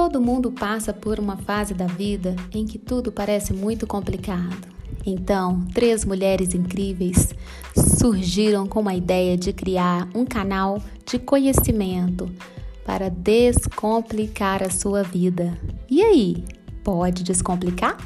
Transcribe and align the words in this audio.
Todo 0.00 0.20
mundo 0.20 0.52
passa 0.52 0.94
por 0.94 1.18
uma 1.18 1.36
fase 1.38 1.74
da 1.74 1.88
vida 1.88 2.36
em 2.52 2.64
que 2.64 2.78
tudo 2.78 3.10
parece 3.10 3.52
muito 3.52 3.84
complicado. 3.84 4.68
Então, 5.04 5.66
três 5.74 6.04
mulheres 6.04 6.54
incríveis 6.54 7.34
surgiram 7.98 8.64
com 8.64 8.88
a 8.88 8.94
ideia 8.94 9.36
de 9.36 9.52
criar 9.52 10.08
um 10.14 10.24
canal 10.24 10.80
de 11.04 11.18
conhecimento 11.18 12.32
para 12.86 13.10
descomplicar 13.10 14.62
a 14.62 14.70
sua 14.70 15.02
vida. 15.02 15.58
E 15.90 16.00
aí, 16.00 16.44
pode 16.84 17.24
descomplicar? 17.24 17.96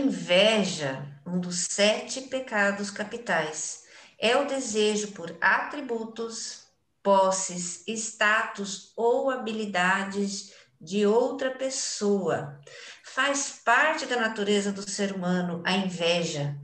Inveja, 0.00 1.06
um 1.24 1.38
dos 1.38 1.68
sete 1.70 2.22
pecados 2.22 2.90
capitais, 2.90 3.84
é 4.18 4.36
o 4.36 4.44
desejo 4.44 5.12
por 5.12 5.32
atributos, 5.40 6.61
posses, 7.02 7.84
status 7.86 8.92
ou 8.96 9.30
habilidades 9.30 10.52
de 10.80 11.06
outra 11.06 11.50
pessoa. 11.50 12.58
Faz 13.04 13.60
parte 13.64 14.06
da 14.06 14.16
natureza 14.16 14.72
do 14.72 14.88
ser 14.88 15.12
humano 15.12 15.62
a 15.64 15.72
inveja. 15.72 16.56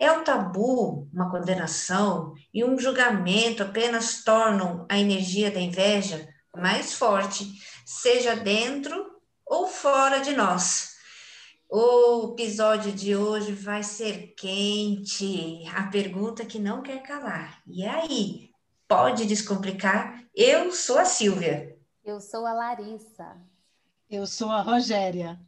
É 0.00 0.10
o 0.10 0.22
tabu, 0.22 1.08
uma 1.12 1.30
condenação 1.30 2.34
e 2.52 2.64
um 2.64 2.78
julgamento 2.78 3.62
apenas 3.62 4.24
tornam 4.24 4.86
a 4.88 4.98
energia 4.98 5.50
da 5.50 5.60
inveja 5.60 6.28
mais 6.56 6.94
forte, 6.94 7.46
seja 7.84 8.34
dentro 8.34 9.20
ou 9.46 9.66
fora 9.66 10.20
de 10.20 10.32
nós. 10.32 10.90
O 11.68 12.32
episódio 12.32 12.90
de 12.90 13.14
hoje 13.14 13.52
vai 13.52 13.82
ser 13.82 14.34
quente, 14.36 15.64
a 15.72 15.84
pergunta 15.84 16.44
que 16.44 16.58
não 16.58 16.82
quer 16.82 17.00
calar. 17.02 17.62
E 17.64 17.84
aí, 17.84 18.49
pode 18.90 19.24
descomplicar? 19.24 20.24
Eu 20.34 20.72
sou 20.72 20.98
a 20.98 21.04
Silvia. 21.04 21.76
Eu 22.04 22.20
sou 22.20 22.44
a 22.44 22.52
Larissa. 22.52 23.36
Eu 24.10 24.26
sou 24.26 24.50
a 24.50 24.62
Rogéria. 24.62 25.38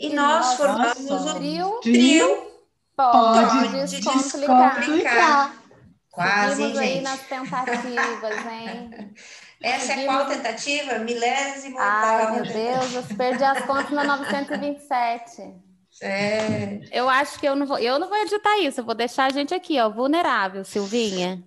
E, 0.00 0.08
e 0.08 0.14
nós, 0.14 0.54
formamos 0.54 1.10
o 1.10 1.34
trio, 1.34 1.80
trio 1.82 2.48
Pode, 2.96 3.68
pode 3.68 3.86
descomplicar. 3.86 4.76
descomplicar. 4.80 5.62
Quase, 6.10 6.56
Seguimos 6.56 6.80
hein, 6.80 6.88
aí 6.96 7.00
nas 7.02 7.20
tentativas, 7.20 8.46
hein? 8.46 9.14
Essa 9.62 9.86
Seguimos... 9.86 10.02
é 10.02 10.06
qual 10.06 10.26
tentativa? 10.26 10.98
Milésimo 11.00 11.76
Ai, 11.78 12.32
meu 12.32 12.42
Deus, 12.42 12.94
eu 12.94 13.16
perdi 13.16 13.44
as 13.44 13.64
contas 13.66 13.90
na 13.90 14.02
927. 14.02 15.54
É. 16.00 16.80
Eu 16.90 17.08
acho 17.08 17.38
que 17.38 17.46
eu 17.46 17.54
não 17.54 17.66
vou, 17.66 17.78
eu 17.78 17.98
não 17.98 18.08
vou 18.08 18.16
editar 18.16 18.58
isso, 18.60 18.80
eu 18.80 18.84
vou 18.84 18.94
deixar 18.94 19.26
a 19.26 19.30
gente 19.30 19.52
aqui, 19.52 19.78
ó, 19.78 19.90
vulnerável, 19.90 20.64
Silvinha. 20.64 21.44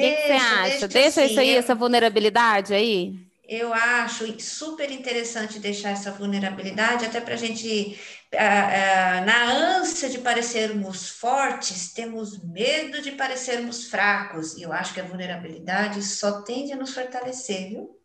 O 0.00 0.02
que, 0.02 0.16
que, 0.16 0.26
você 0.26 0.32
acha? 0.32 0.62
Deixa, 0.62 0.88
deixa 0.88 1.22
assim, 1.22 1.30
isso 1.30 1.40
aí, 1.40 1.50
eu... 1.52 1.58
essa 1.58 1.74
vulnerabilidade 1.74 2.74
aí? 2.74 3.14
eu 3.52 3.74
acho 3.74 4.40
super 4.40 4.90
interessante 4.90 5.58
deixar 5.58 5.90
essa 5.90 6.10
vulnerabilidade, 6.10 7.04
até 7.04 7.20
para 7.20 7.34
a 7.34 7.36
gente, 7.36 7.98
ah, 8.32 9.18
ah, 9.18 9.20
na 9.26 9.76
ânsia 9.76 10.08
de 10.08 10.18
parecermos 10.18 11.10
fortes, 11.10 11.92
temos 11.92 12.42
medo 12.42 13.02
de 13.02 13.12
parecermos 13.12 13.88
fracos, 13.88 14.56
e 14.56 14.62
eu 14.62 14.72
acho 14.72 14.94
que 14.94 15.00
a 15.00 15.04
vulnerabilidade 15.04 16.02
só 16.02 16.40
tende 16.40 16.72
a 16.72 16.76
nos 16.76 16.94
fortalecer, 16.94 17.68
viu? 17.68 17.98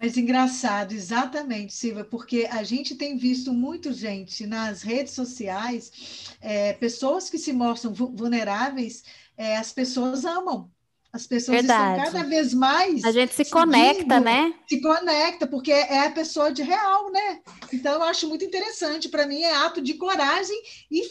Mas 0.00 0.16
engraçado, 0.16 0.92
exatamente, 0.92 1.72
Silvia, 1.72 2.04
porque 2.04 2.48
a 2.50 2.64
gente 2.64 2.96
tem 2.96 3.16
visto 3.16 3.52
muito 3.52 3.92
gente 3.92 4.44
nas 4.44 4.82
redes 4.82 5.12
sociais, 5.12 6.34
é, 6.40 6.72
pessoas 6.72 7.30
que 7.30 7.38
se 7.38 7.52
mostram 7.52 7.94
vulneráveis, 7.94 9.04
é, 9.36 9.56
as 9.56 9.72
pessoas 9.72 10.24
amam. 10.24 10.73
As 11.14 11.28
pessoas 11.28 11.58
Verdade. 11.58 11.98
estão 12.00 12.12
cada 12.12 12.28
vez 12.28 12.52
mais. 12.52 13.04
A 13.04 13.12
gente 13.12 13.30
se 13.30 13.44
seguindo, 13.44 13.52
conecta, 13.52 14.18
né? 14.18 14.52
Se 14.68 14.80
conecta, 14.80 15.46
porque 15.46 15.70
é 15.70 16.06
a 16.06 16.10
pessoa 16.10 16.52
de 16.52 16.60
real, 16.60 17.12
né? 17.12 17.38
Então, 17.72 17.92
eu 17.92 18.02
acho 18.02 18.28
muito 18.28 18.44
interessante. 18.44 19.08
Para 19.08 19.24
mim, 19.24 19.40
é 19.40 19.54
ato 19.54 19.80
de 19.80 19.94
coragem 19.94 20.60
e 20.90 21.02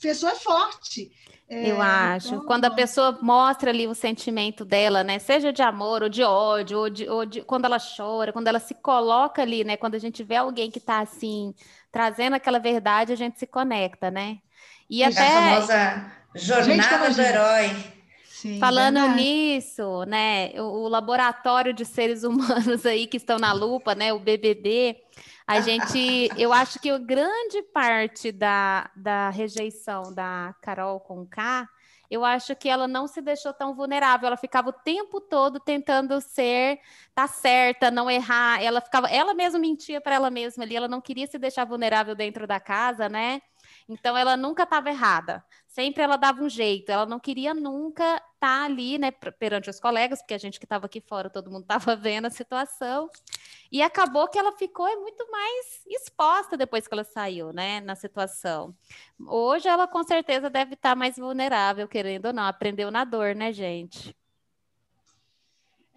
pessoa 0.00 0.34
forte. 0.34 1.12
É, 1.46 1.70
eu 1.70 1.82
acho. 1.82 2.28
Então, 2.28 2.46
quando 2.46 2.64
a 2.64 2.70
pessoa 2.70 3.18
mostra 3.20 3.70
ali 3.70 3.86
o 3.86 3.94
sentimento 3.94 4.64
dela, 4.64 5.04
né? 5.04 5.18
Seja 5.18 5.52
de 5.52 5.60
amor 5.60 6.04
ou 6.04 6.08
de 6.08 6.22
ódio, 6.22 6.78
ou, 6.78 6.88
de, 6.88 7.06
ou 7.06 7.26
de, 7.26 7.42
quando 7.42 7.66
ela 7.66 7.76
chora, 7.78 8.32
quando 8.32 8.48
ela 8.48 8.60
se 8.60 8.72
coloca 8.72 9.42
ali, 9.42 9.62
né? 9.62 9.76
Quando 9.76 9.94
a 9.94 9.98
gente 9.98 10.24
vê 10.24 10.36
alguém 10.36 10.70
que 10.70 10.78
está 10.78 11.00
assim, 11.00 11.52
trazendo 11.92 12.34
aquela 12.34 12.58
verdade, 12.58 13.12
a 13.12 13.16
gente 13.16 13.38
se 13.38 13.46
conecta, 13.46 14.10
né? 14.10 14.38
E, 14.88 15.04
até. 15.04 15.20
A 15.20 15.60
famosa 15.60 16.12
jornada 16.34 17.10
do 17.10 17.20
herói. 17.20 17.99
Sim, 18.40 18.58
Falando 18.58 18.94
verdade. 18.94 19.22
nisso, 19.22 20.04
né, 20.06 20.52
o, 20.58 20.84
o, 20.84 20.88
laboratório 20.88 21.74
de 21.74 21.84
seres 21.84 22.24
humanos 22.24 22.86
aí 22.86 23.06
que 23.06 23.18
estão 23.18 23.38
na 23.38 23.52
lupa, 23.52 23.94
né, 23.94 24.14
o 24.14 24.18
BBB, 24.18 24.96
a 25.46 25.60
gente, 25.60 26.30
eu 26.40 26.50
acho 26.50 26.80
que 26.80 26.98
grande 26.98 27.62
parte 27.64 28.32
da, 28.32 28.90
da 28.96 29.28
rejeição 29.28 30.14
da 30.14 30.54
Carol 30.62 30.98
com 31.00 31.26
K, 31.26 31.68
eu 32.10 32.24
acho 32.24 32.56
que 32.56 32.66
ela 32.66 32.88
não 32.88 33.06
se 33.06 33.20
deixou 33.20 33.52
tão 33.52 33.74
vulnerável, 33.74 34.28
ela 34.28 34.38
ficava 34.38 34.70
o 34.70 34.72
tempo 34.72 35.20
todo 35.20 35.60
tentando 35.60 36.18
ser, 36.22 36.80
tá 37.14 37.26
certa, 37.28 37.90
não 37.90 38.10
errar, 38.10 38.62
ela 38.62 38.80
ficava, 38.80 39.06
ela 39.08 39.34
mesma 39.34 39.58
mentia 39.58 40.00
para 40.00 40.14
ela 40.14 40.30
mesma 40.30 40.64
ali, 40.64 40.74
ela 40.74 40.88
não 40.88 41.02
queria 41.02 41.26
se 41.26 41.38
deixar 41.38 41.66
vulnerável 41.66 42.14
dentro 42.14 42.46
da 42.46 42.58
casa, 42.58 43.06
né? 43.06 43.42
Então 43.90 44.16
ela 44.16 44.36
nunca 44.36 44.62
estava 44.62 44.88
errada. 44.88 45.44
Sempre 45.66 46.02
ela 46.02 46.16
dava 46.16 46.42
um 46.42 46.48
jeito, 46.48 46.90
ela 46.90 47.06
não 47.06 47.18
queria 47.18 47.52
nunca 47.52 48.04
estar 48.04 48.24
tá 48.38 48.64
ali, 48.64 48.98
né, 48.98 49.10
perante 49.10 49.68
os 49.68 49.80
colegas, 49.80 50.20
porque 50.20 50.34
a 50.34 50.38
gente 50.38 50.58
que 50.58 50.64
estava 50.64 50.86
aqui 50.86 51.00
fora, 51.00 51.28
todo 51.28 51.50
mundo 51.50 51.62
estava 51.62 51.94
vendo 51.96 52.26
a 52.26 52.30
situação. 52.30 53.10
E 53.70 53.82
acabou 53.82 54.28
que 54.28 54.38
ela 54.38 54.52
ficou 54.52 54.86
muito 55.00 55.28
mais 55.30 55.84
exposta 55.88 56.56
depois 56.56 56.86
que 56.86 56.94
ela 56.94 57.04
saiu, 57.04 57.52
né, 57.52 57.80
na 57.80 57.96
situação. 57.96 58.74
Hoje 59.26 59.68
ela 59.68 59.88
com 59.88 60.02
certeza 60.04 60.48
deve 60.48 60.74
estar 60.74 60.90
tá 60.90 60.96
mais 60.96 61.16
vulnerável, 61.16 61.88
querendo 61.88 62.26
ou 62.26 62.32
não, 62.32 62.44
aprendeu 62.44 62.90
na 62.90 63.04
dor, 63.04 63.34
né, 63.34 63.52
gente? 63.52 64.16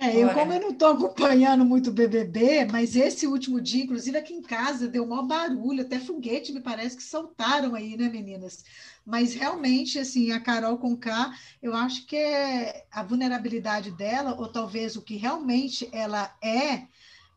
É, 0.04 0.18
eu, 0.18 0.34
como 0.34 0.52
eu 0.52 0.60
não 0.60 0.72
estou 0.72 0.90
acompanhando 0.90 1.64
muito 1.64 1.90
o 1.90 1.94
BBB, 1.94 2.66
mas 2.66 2.94
esse 2.94 3.26
último 3.26 3.62
dia, 3.62 3.86
inclusive 3.86 4.18
aqui 4.18 4.34
em 4.34 4.42
casa, 4.42 4.86
deu 4.86 5.08
maior 5.08 5.24
barulho, 5.24 5.82
até 5.82 5.98
foguete 5.98 6.52
me 6.52 6.60
parece 6.60 6.98
que 6.98 7.04
soltaram 7.04 7.74
aí, 7.74 7.96
né, 7.96 8.10
meninas? 8.10 8.66
Mas 9.06 9.34
realmente, 9.34 9.98
assim, 9.98 10.32
a 10.32 10.42
Carol 10.42 10.78
com 10.78 10.98
K, 10.98 11.34
eu 11.62 11.74
acho 11.74 12.06
que 12.06 12.18
é 12.18 12.86
a 12.92 13.02
vulnerabilidade 13.02 13.92
dela, 13.92 14.36
ou 14.38 14.50
talvez 14.50 14.98
o 14.98 15.02
que 15.02 15.16
realmente 15.16 15.88
ela 15.94 16.36
é, 16.44 16.86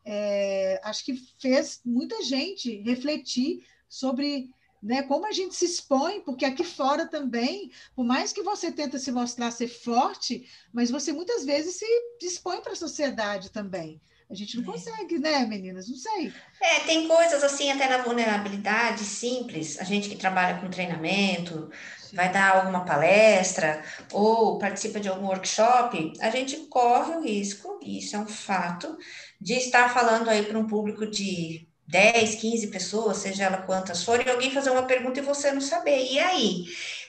é 0.03 0.81
acho 0.83 1.05
que 1.05 1.15
fez 1.39 1.79
muita 1.85 2.21
gente 2.21 2.81
refletir 2.81 3.63
sobre 3.87 4.49
né? 4.81 5.03
Como 5.03 5.25
a 5.25 5.31
gente 5.31 5.55
se 5.55 5.65
expõe, 5.65 6.21
porque 6.21 6.45
aqui 6.45 6.63
fora 6.63 7.05
também, 7.05 7.71
por 7.95 8.05
mais 8.05 8.31
que 8.31 8.43
você 8.43 8.71
tenta 8.71 8.99
se 8.99 9.11
mostrar 9.11 9.51
ser 9.51 9.67
forte, 9.67 10.47
mas 10.71 10.91
você 10.91 11.11
muitas 11.11 11.45
vezes 11.45 11.75
se 11.75 11.85
expõe 12.21 12.61
para 12.61 12.73
a 12.73 12.75
sociedade 12.75 13.51
também. 13.51 14.01
A 14.29 14.35
gente 14.35 14.57
não 14.57 14.63
é. 14.63 14.65
consegue, 14.73 15.17
né, 15.17 15.45
meninas? 15.45 15.87
Não 15.87 15.95
sei. 15.95 16.33
É, 16.61 16.81
tem 16.81 17.07
coisas 17.07 17.43
assim, 17.43 17.71
até 17.71 17.87
na 17.87 18.03
vulnerabilidade 18.03 19.03
simples. 19.03 19.79
A 19.79 19.85
gente 19.85 20.09
que 20.09 20.17
trabalha 20.17 20.59
com 20.59 20.69
treinamento, 20.69 21.71
Sim. 21.97 22.15
vai 22.15 22.31
dar 22.31 22.57
alguma 22.57 22.83
palestra 22.83 23.81
ou 24.11 24.57
participa 24.57 24.99
de 24.99 25.07
algum 25.07 25.27
workshop, 25.27 26.13
a 26.19 26.29
gente 26.29 26.57
corre 26.67 27.15
o 27.15 27.21
risco, 27.21 27.79
e 27.81 27.99
isso 27.99 28.17
é 28.17 28.19
um 28.19 28.27
fato, 28.27 28.97
de 29.39 29.53
estar 29.53 29.93
falando 29.93 30.29
aí 30.29 30.43
para 30.43 30.59
um 30.59 30.67
público 30.67 31.09
de 31.09 31.66
10, 31.87 32.35
15 32.35 32.67
pessoas, 32.67 33.17
seja 33.17 33.45
ela 33.45 33.61
quantas 33.63 34.03
forem, 34.03 34.29
alguém 34.29 34.51
fazer 34.51 34.69
uma 34.71 34.85
pergunta 34.87 35.19
e 35.19 35.23
você 35.23 35.51
não 35.51 35.61
saber. 35.61 36.11
E 36.11 36.19
aí? 36.19 36.65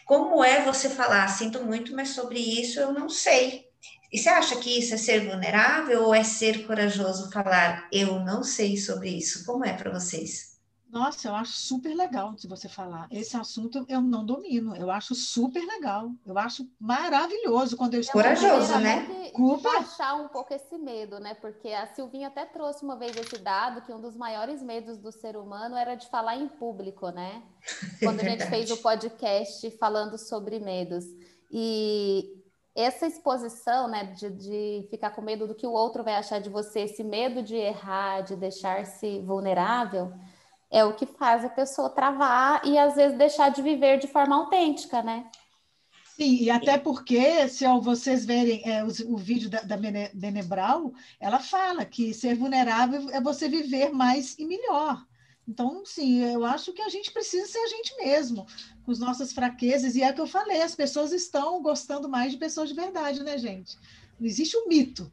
Como 0.07 0.43
é 0.43 0.65
você 0.65 0.89
falar, 0.89 1.29
sinto 1.29 1.65
muito, 1.65 1.95
mas 1.95 2.11
sobre 2.11 2.39
isso 2.39 2.81
eu 2.81 2.93
não 2.93 3.09
sei. 3.09 3.67
E 4.13 4.19
você 4.19 4.29
acha 4.31 4.57
que 4.57 4.79
isso 4.79 4.95
é 4.95 4.97
ser 4.97 5.29
vulnerável 5.29 6.05
ou 6.05 6.15
é 6.15 6.25
ser 6.25 6.67
corajoso 6.67 7.31
falar, 7.31 7.89
eu 7.93 8.21
não 8.21 8.43
sei 8.43 8.77
sobre 8.77 9.11
isso? 9.11 9.45
Como 9.45 9.65
é 9.65 9.73
para 9.75 9.93
vocês? 9.93 10.48
Nossa, 10.91 11.29
eu 11.29 11.35
acho 11.35 11.53
super 11.53 11.95
legal 11.95 12.33
de 12.33 12.49
você 12.49 12.67
falar. 12.67 13.07
Esse 13.11 13.37
assunto 13.37 13.85
eu 13.89 14.01
não 14.01 14.25
domino. 14.25 14.75
Eu 14.75 14.91
acho 14.91 15.15
super 15.15 15.63
legal. 15.65 16.11
Eu 16.25 16.39
acho 16.39 16.67
maravilhoso 16.81 17.77
quando 17.77 17.95
eu 17.95 18.01
estou. 18.01 18.15
Corajoso, 18.15 18.79
né? 18.79 19.31
Culpa. 19.35 19.71
Baixar 19.71 20.15
um 20.15 20.29
pouco 20.29 20.55
esse 20.55 20.79
medo, 20.79 21.21
né? 21.21 21.35
Porque 21.35 21.69
a 21.69 21.87
Silvinha 21.89 22.29
até 22.29 22.47
trouxe 22.47 22.85
uma 22.85 22.97
vez 22.97 23.15
esse 23.17 23.39
dado 23.39 23.83
que 23.83 23.93
um 23.93 24.01
dos 24.01 24.17
maiores 24.17 24.63
medos 24.63 24.97
do 24.99 25.13
ser 25.13 25.37
humano 25.37 25.77
era 25.77 25.95
de 25.95 26.09
falar 26.09 26.37
em 26.37 26.49
público, 26.49 27.11
né? 27.11 27.43
Quando 28.03 28.21
a 28.21 28.25
gente 28.25 28.47
fez 28.47 28.71
o 28.71 28.79
podcast 28.79 29.71
falando 29.73 30.17
sobre 30.17 30.59
medos. 30.59 31.05
E 31.51 32.35
essa 32.75 33.07
exposição, 33.07 33.89
né, 33.89 34.05
de, 34.05 34.31
de 34.31 34.87
ficar 34.89 35.11
com 35.11 35.21
medo 35.21 35.47
do 35.47 35.55
que 35.55 35.67
o 35.67 35.73
outro 35.73 36.03
vai 36.03 36.15
achar 36.15 36.41
de 36.41 36.49
você, 36.49 36.81
esse 36.81 37.03
medo 37.03 37.43
de 37.43 37.57
errar, 37.57 38.23
de 38.23 38.37
deixar-se 38.37 39.21
vulnerável 39.21 40.13
é 40.71 40.85
o 40.85 40.95
que 40.95 41.07
faz 41.07 41.45
a 41.45 41.49
pessoa 41.49 41.91
travar 41.91 42.63
e 42.65 42.77
às 42.79 42.95
vezes 42.95 43.17
deixar 43.17 43.51
de 43.51 43.63
viver 43.63 43.99
de 43.99 44.07
forma 44.07 44.37
autêntica, 44.37 45.03
né? 45.03 45.31
Sim, 46.19 46.43
e 46.43 46.51
até 46.51 46.77
porque, 46.77 47.49
se 47.49 47.65
vocês 47.81 48.27
verem 48.27 48.61
é, 48.69 48.83
o, 48.83 48.89
o, 49.15 49.17
vídeo 49.17 49.49
da, 49.49 49.61
da 49.61 49.77
Menebral, 49.77 50.93
ela 51.21 51.39
fala 51.39 51.85
que 51.85 52.13
ser 52.13 52.35
vulnerável 52.35 53.09
é 53.11 53.21
você 53.21 53.49
viver 53.49 53.91
mais 53.91 54.37
e 54.37 54.45
melhor. 54.45 55.07
Então, 55.47 55.83
sim, 55.87 56.21
eu 56.25 56.45
acho 56.45 56.73
que 56.73 56.83
a 56.83 56.89
gente 56.89 57.13
precisa 57.13 57.47
ser 57.47 57.59
a 57.59 57.69
gente 57.69 57.97
mesmo, 57.99 58.47
com 58.85 58.91
as 58.91 58.99
nossas 58.99 59.33
fraquezas, 59.33 59.95
e 59.95 60.03
é 60.03 60.11
o 60.11 60.15
que 60.15 60.21
eu 60.21 60.27
falei, 60.27 60.61
as 60.61 60.75
pessoas 60.75 61.13
estão 61.13 61.63
gostando 61.63 62.09
mais 62.09 62.33
de 62.33 62.39
pessoas 62.39 62.69
de 62.69 62.75
verdade, 62.75 63.23
né, 63.23 63.39
gente? 63.39 63.79
Não 64.19 64.27
existe 64.27 64.57
um 64.57 64.67
mito. 64.67 65.11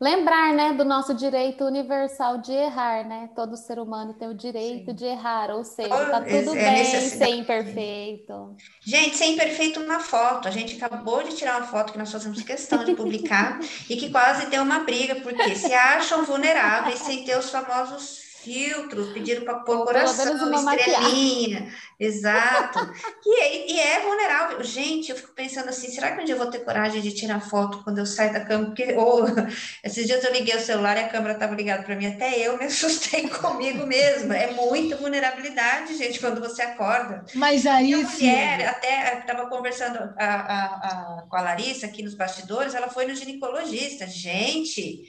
Lembrar, 0.00 0.54
né, 0.54 0.72
do 0.72 0.82
nosso 0.82 1.12
direito 1.12 1.62
universal 1.62 2.38
de 2.38 2.52
errar, 2.52 3.06
né? 3.06 3.28
Todo 3.36 3.54
ser 3.54 3.78
humano 3.78 4.14
tem 4.14 4.28
o 4.28 4.34
direito 4.34 4.92
Sim. 4.92 4.94
de 4.94 5.04
errar, 5.04 5.50
ou 5.50 5.62
seja, 5.62 5.90
tá 5.90 6.22
tudo 6.22 6.56
é 6.56 6.72
bem 6.72 6.84
ser 6.84 7.28
imperfeito. 7.28 8.56
Gente, 8.80 9.14
ser 9.14 9.26
imperfeito 9.26 9.80
na 9.80 10.00
foto. 10.00 10.48
A 10.48 10.50
gente 10.50 10.82
acabou 10.82 11.22
de 11.22 11.36
tirar 11.36 11.58
uma 11.58 11.66
foto 11.66 11.92
que 11.92 11.98
nós 11.98 12.10
fazemos 12.10 12.40
questão 12.42 12.82
de 12.82 12.94
publicar 12.94 13.60
e 13.90 13.96
que 13.96 14.10
quase 14.10 14.46
deu 14.46 14.62
uma 14.62 14.78
briga, 14.78 15.16
porque 15.16 15.54
se 15.54 15.74
acham 15.74 16.24
vulneráveis 16.24 17.00
sem 17.00 17.22
ter 17.26 17.38
os 17.38 17.50
famosos 17.50 18.29
filtros, 18.42 19.12
pediram 19.12 19.44
para 19.44 19.60
pôr 19.60 19.84
coração, 19.84 20.34
estrelinha, 20.34 20.62
maquiagem. 20.62 21.72
exato. 21.98 22.90
E, 23.24 23.40
é, 23.40 23.70
e, 23.70 23.80
é 23.80 24.00
vulnerável. 24.00 24.64
Gente, 24.64 25.10
eu 25.10 25.16
fico 25.16 25.32
pensando 25.34 25.68
assim, 25.68 25.88
será 25.90 26.12
que 26.12 26.22
um 26.22 26.24
dia 26.24 26.34
eu 26.34 26.38
vou 26.38 26.50
ter 26.50 26.60
coragem 26.60 27.00
de 27.02 27.12
tirar 27.12 27.40
foto 27.40 27.82
quando 27.84 27.98
eu 27.98 28.06
saio 28.06 28.32
da 28.32 28.40
cama? 28.40 28.66
Porque, 28.66 28.94
ou, 28.94 29.24
esses 29.84 30.06
dias 30.06 30.24
eu 30.24 30.32
liguei 30.32 30.56
o 30.56 30.60
celular 30.60 30.96
e 30.96 31.00
a 31.00 31.08
câmera 31.08 31.34
estava 31.34 31.54
ligada 31.54 31.82
para 31.82 31.94
mim, 31.94 32.06
até 32.06 32.38
eu 32.38 32.56
me 32.56 32.64
assustei 32.66 33.28
comigo 33.28 33.86
mesma. 33.86 34.36
É 34.36 34.52
muita 34.52 34.96
vulnerabilidade, 34.96 35.96
gente, 35.96 36.18
quando 36.18 36.40
você 36.40 36.62
acorda. 36.62 37.24
Mas 37.34 37.66
aí, 37.66 37.94
a 37.94 37.98
mulher, 37.98 38.68
até 38.68 39.18
estava 39.18 39.46
conversando 39.48 39.98
a, 40.16 40.24
a, 40.24 40.64
a, 40.64 41.22
com 41.28 41.36
a 41.36 41.42
Larissa 41.42 41.86
aqui 41.86 42.02
nos 42.02 42.14
bastidores, 42.14 42.74
ela 42.74 42.88
foi 42.88 43.06
no 43.06 43.14
ginecologista. 43.14 44.06
Gente, 44.06 45.04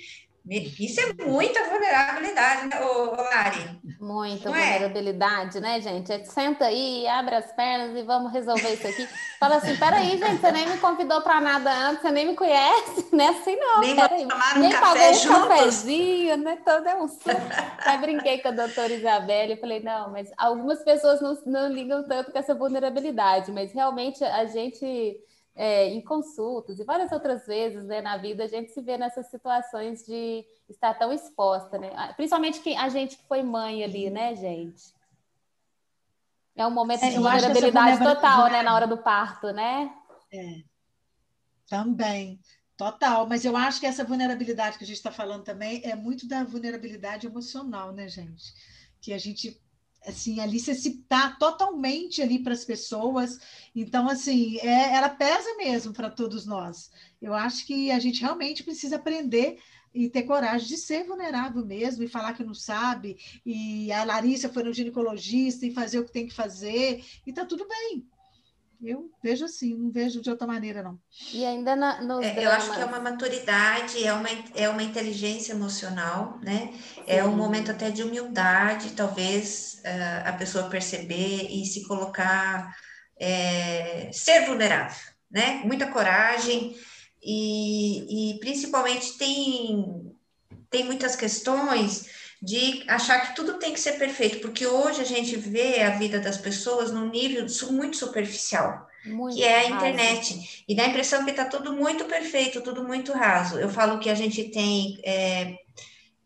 isso 0.49 0.99
é 0.99 1.23
muita 1.23 1.63
vulnerabilidade, 1.69 2.67
né, 2.67 2.81
ô, 2.81 3.15
Lari? 3.15 3.79
Muita 3.99 4.49
Não 4.49 4.55
é? 4.55 4.71
vulnerabilidade, 4.71 5.57
é? 5.59 5.61
né, 5.61 5.79
gente? 5.79 6.11
É, 6.11 6.23
senta 6.23 6.65
aí, 6.65 7.07
abre 7.07 7.35
as 7.35 7.51
pernas 7.51 7.95
e 7.95 8.01
vamos 8.01 8.33
resolver 8.33 8.73
isso 8.73 8.88
aqui. 8.88 9.07
Fala 9.39 9.57
assim, 9.57 9.77
peraí, 9.77 10.17
gente, 10.17 10.41
você 10.41 10.51
nem 10.51 10.67
me 10.67 10.77
convidou 10.79 11.21
para 11.21 11.39
nada 11.39 11.71
antes, 11.71 12.01
você 12.01 12.11
nem 12.11 12.27
me 12.27 12.35
conhece, 12.35 13.07
não 13.11 13.23
é 13.23 13.27
assim 13.29 13.55
não, 13.55 13.81
nem 13.81 13.95
peraí. 13.95 14.27
Tomar 14.27 14.57
um 14.57 14.59
nem 14.59 14.71
café 14.71 14.81
pagou 14.81 15.09
um 15.09 15.13
juntos. 15.13 15.47
cafezinho, 15.47 16.38
né? 16.38 16.57
Todo 16.65 16.88
é 16.88 16.95
um 16.95 17.07
Aí 17.85 17.97
brinquei 17.99 18.39
com 18.39 18.47
a 18.47 18.51
doutora 18.51 18.93
Isabelle, 18.93 19.53
eu 19.53 19.59
falei, 19.59 19.79
não, 19.81 20.11
mas 20.11 20.31
algumas 20.38 20.83
pessoas 20.83 21.21
não, 21.21 21.38
não 21.45 21.67
ligam 21.71 22.03
tanto 22.03 22.31
com 22.31 22.39
essa 22.39 22.55
vulnerabilidade, 22.55 23.51
mas 23.51 23.71
realmente 23.71 24.23
a 24.23 24.45
gente 24.45 25.19
é, 25.56 25.88
em 25.89 26.01
consultas 26.01 26.80
e 26.80 26.83
várias 26.83 27.12
outras 27.12 27.45
vezes 27.45 27.83
né, 27.86 28.01
na 28.01 28.18
vida, 28.18 28.44
a 28.44 28.48
gente 28.48 28.71
se 28.71 28.81
vê 28.81 28.98
nessas 28.98 29.27
situações 29.27 30.06
de 30.06 30.45
estar 30.69 30.94
tão 30.94 31.12
exposta, 31.12 31.77
né? 31.77 31.92
Ah, 31.95 32.13
principalmente 32.13 32.62
que 32.62 32.75
a 32.75 32.89
gente 32.89 33.18
que 33.18 33.27
foi 33.27 33.44
mãe 33.44 33.83
ali, 33.83 34.09
né, 34.09 34.36
gente? 34.36 34.94
É 36.56 36.65
um 36.65 36.71
momento 36.71 37.03
é, 37.03 37.09
de 37.09 37.18
vulnerabilidade 37.18 38.03
total, 38.03 38.50
né, 38.50 38.62
na 38.62 38.74
hora 38.74 38.88
do 38.88 38.98
parto, 38.98 39.51
né? 39.51 39.94
É, 40.31 40.63
também, 41.68 42.39
total. 42.77 43.27
Mas 43.27 43.44
eu 43.45 43.56
acho 43.56 43.80
que 43.80 43.86
essa 43.86 44.03
vulnerabilidade 44.03 44.77
que 44.77 44.83
a 44.83 44.88
gente 44.88 44.98
está 44.98 45.12
falando 45.12 45.44
também 45.44 45.81
é 45.83 45.95
muito 45.95 46.27
da 46.27 46.44
vulnerabilidade 46.44 47.27
emocional, 47.27 47.92
né, 47.92 48.07
gente? 48.07 48.53
Que 49.01 49.13
a 49.13 49.18
gente 49.18 49.62
assim, 50.06 50.39
ali 50.39 50.59
você 50.59 50.74
se 50.74 50.98
tá 51.03 51.36
totalmente 51.39 52.21
ali 52.21 52.39
para 52.39 52.53
as 52.53 52.65
pessoas. 52.65 53.39
Então, 53.75 54.07
assim, 54.07 54.57
é, 54.59 54.94
ela 54.95 55.09
pesa 55.09 55.56
mesmo 55.57 55.94
para 55.94 56.09
todos 56.09 56.45
nós. 56.45 56.92
Eu 57.21 57.33
acho 57.33 57.65
que 57.65 57.92
a 57.92 58.00
gente 58.00 58.21
realmente 58.21 58.63
precisa 58.63 58.95
aprender 58.95 59.59
e 59.94 60.09
ter 60.09 60.24
coragem 60.24 60.68
de 60.68 60.77
ser 60.77 61.06
vulnerável 61.06 61.65
mesmo 61.65 62.03
e 62.03 62.07
falar 62.07 62.33
que 62.33 62.44
não 62.44 62.53
sabe. 62.53 63.18
E 63.45 63.92
a 63.92 64.03
Larissa 64.03 64.50
foi 64.50 64.63
no 64.63 64.74
ginecologista 64.74 65.65
e 65.65 65.74
fazer 65.74 66.00
o 66.00 66.06
que 66.06 66.13
tem 66.13 66.27
que 66.27 66.33
fazer, 66.33 67.03
e 67.25 67.33
tá 67.33 67.45
tudo 67.45 67.68
bem. 67.68 68.07
Eu 68.83 69.11
vejo 69.21 69.45
assim, 69.45 69.75
não 69.75 69.91
vejo 69.91 70.21
de 70.21 70.29
outra 70.29 70.47
maneira, 70.47 70.81
não. 70.81 70.99
E 71.31 71.45
ainda 71.45 71.75
na, 71.75 72.01
nos 72.01 72.25
é, 72.25 72.43
Eu 72.43 72.51
acho 72.51 72.73
que 72.73 72.79
é 72.79 72.85
uma 72.85 72.99
maturidade, 72.99 74.03
é 74.03 74.11
uma, 74.11 74.29
é 74.55 74.69
uma 74.69 74.81
inteligência 74.81 75.53
emocional, 75.53 76.39
né? 76.41 76.73
Sim. 76.73 77.03
É 77.05 77.23
um 77.23 77.35
momento 77.35 77.69
até 77.69 77.91
de 77.91 78.01
humildade, 78.01 78.93
talvez 78.93 79.81
uh, 79.85 80.29
a 80.29 80.33
pessoa 80.33 80.69
perceber 80.69 81.47
e 81.49 81.63
se 81.65 81.87
colocar, 81.87 82.75
é, 83.19 84.09
ser 84.11 84.47
vulnerável, 84.47 85.13
né? 85.29 85.61
Muita 85.63 85.85
coragem 85.85 86.75
e, 87.21 88.33
e 88.33 88.39
principalmente 88.39 89.15
tem, 89.17 90.11
tem 90.71 90.85
muitas 90.85 91.15
questões 91.15 92.20
de 92.41 92.83
achar 92.88 93.19
que 93.27 93.35
tudo 93.35 93.59
tem 93.59 93.71
que 93.71 93.79
ser 93.79 93.93
perfeito, 93.93 94.39
porque 94.39 94.65
hoje 94.65 95.01
a 95.01 95.05
gente 95.05 95.35
vê 95.35 95.81
a 95.83 95.91
vida 95.91 96.19
das 96.19 96.38
pessoas 96.38 96.91
num 96.91 97.07
nível 97.07 97.45
muito 97.71 97.97
superficial, 97.97 98.88
muito 99.05 99.35
que 99.35 99.43
é 99.43 99.59
a 99.59 99.69
internet, 99.69 100.33
raso. 100.33 100.47
e 100.67 100.75
dá 100.75 100.83
a 100.83 100.88
impressão 100.88 101.23
que 101.23 101.29
está 101.31 101.45
tudo 101.45 101.73
muito 101.73 102.05
perfeito, 102.05 102.61
tudo 102.61 102.83
muito 102.83 103.13
raso. 103.13 103.59
Eu 103.59 103.69
falo 103.69 103.99
que 103.99 104.09
a 104.09 104.15
gente 104.15 104.45
tem 104.45 104.99
é, 105.05 105.55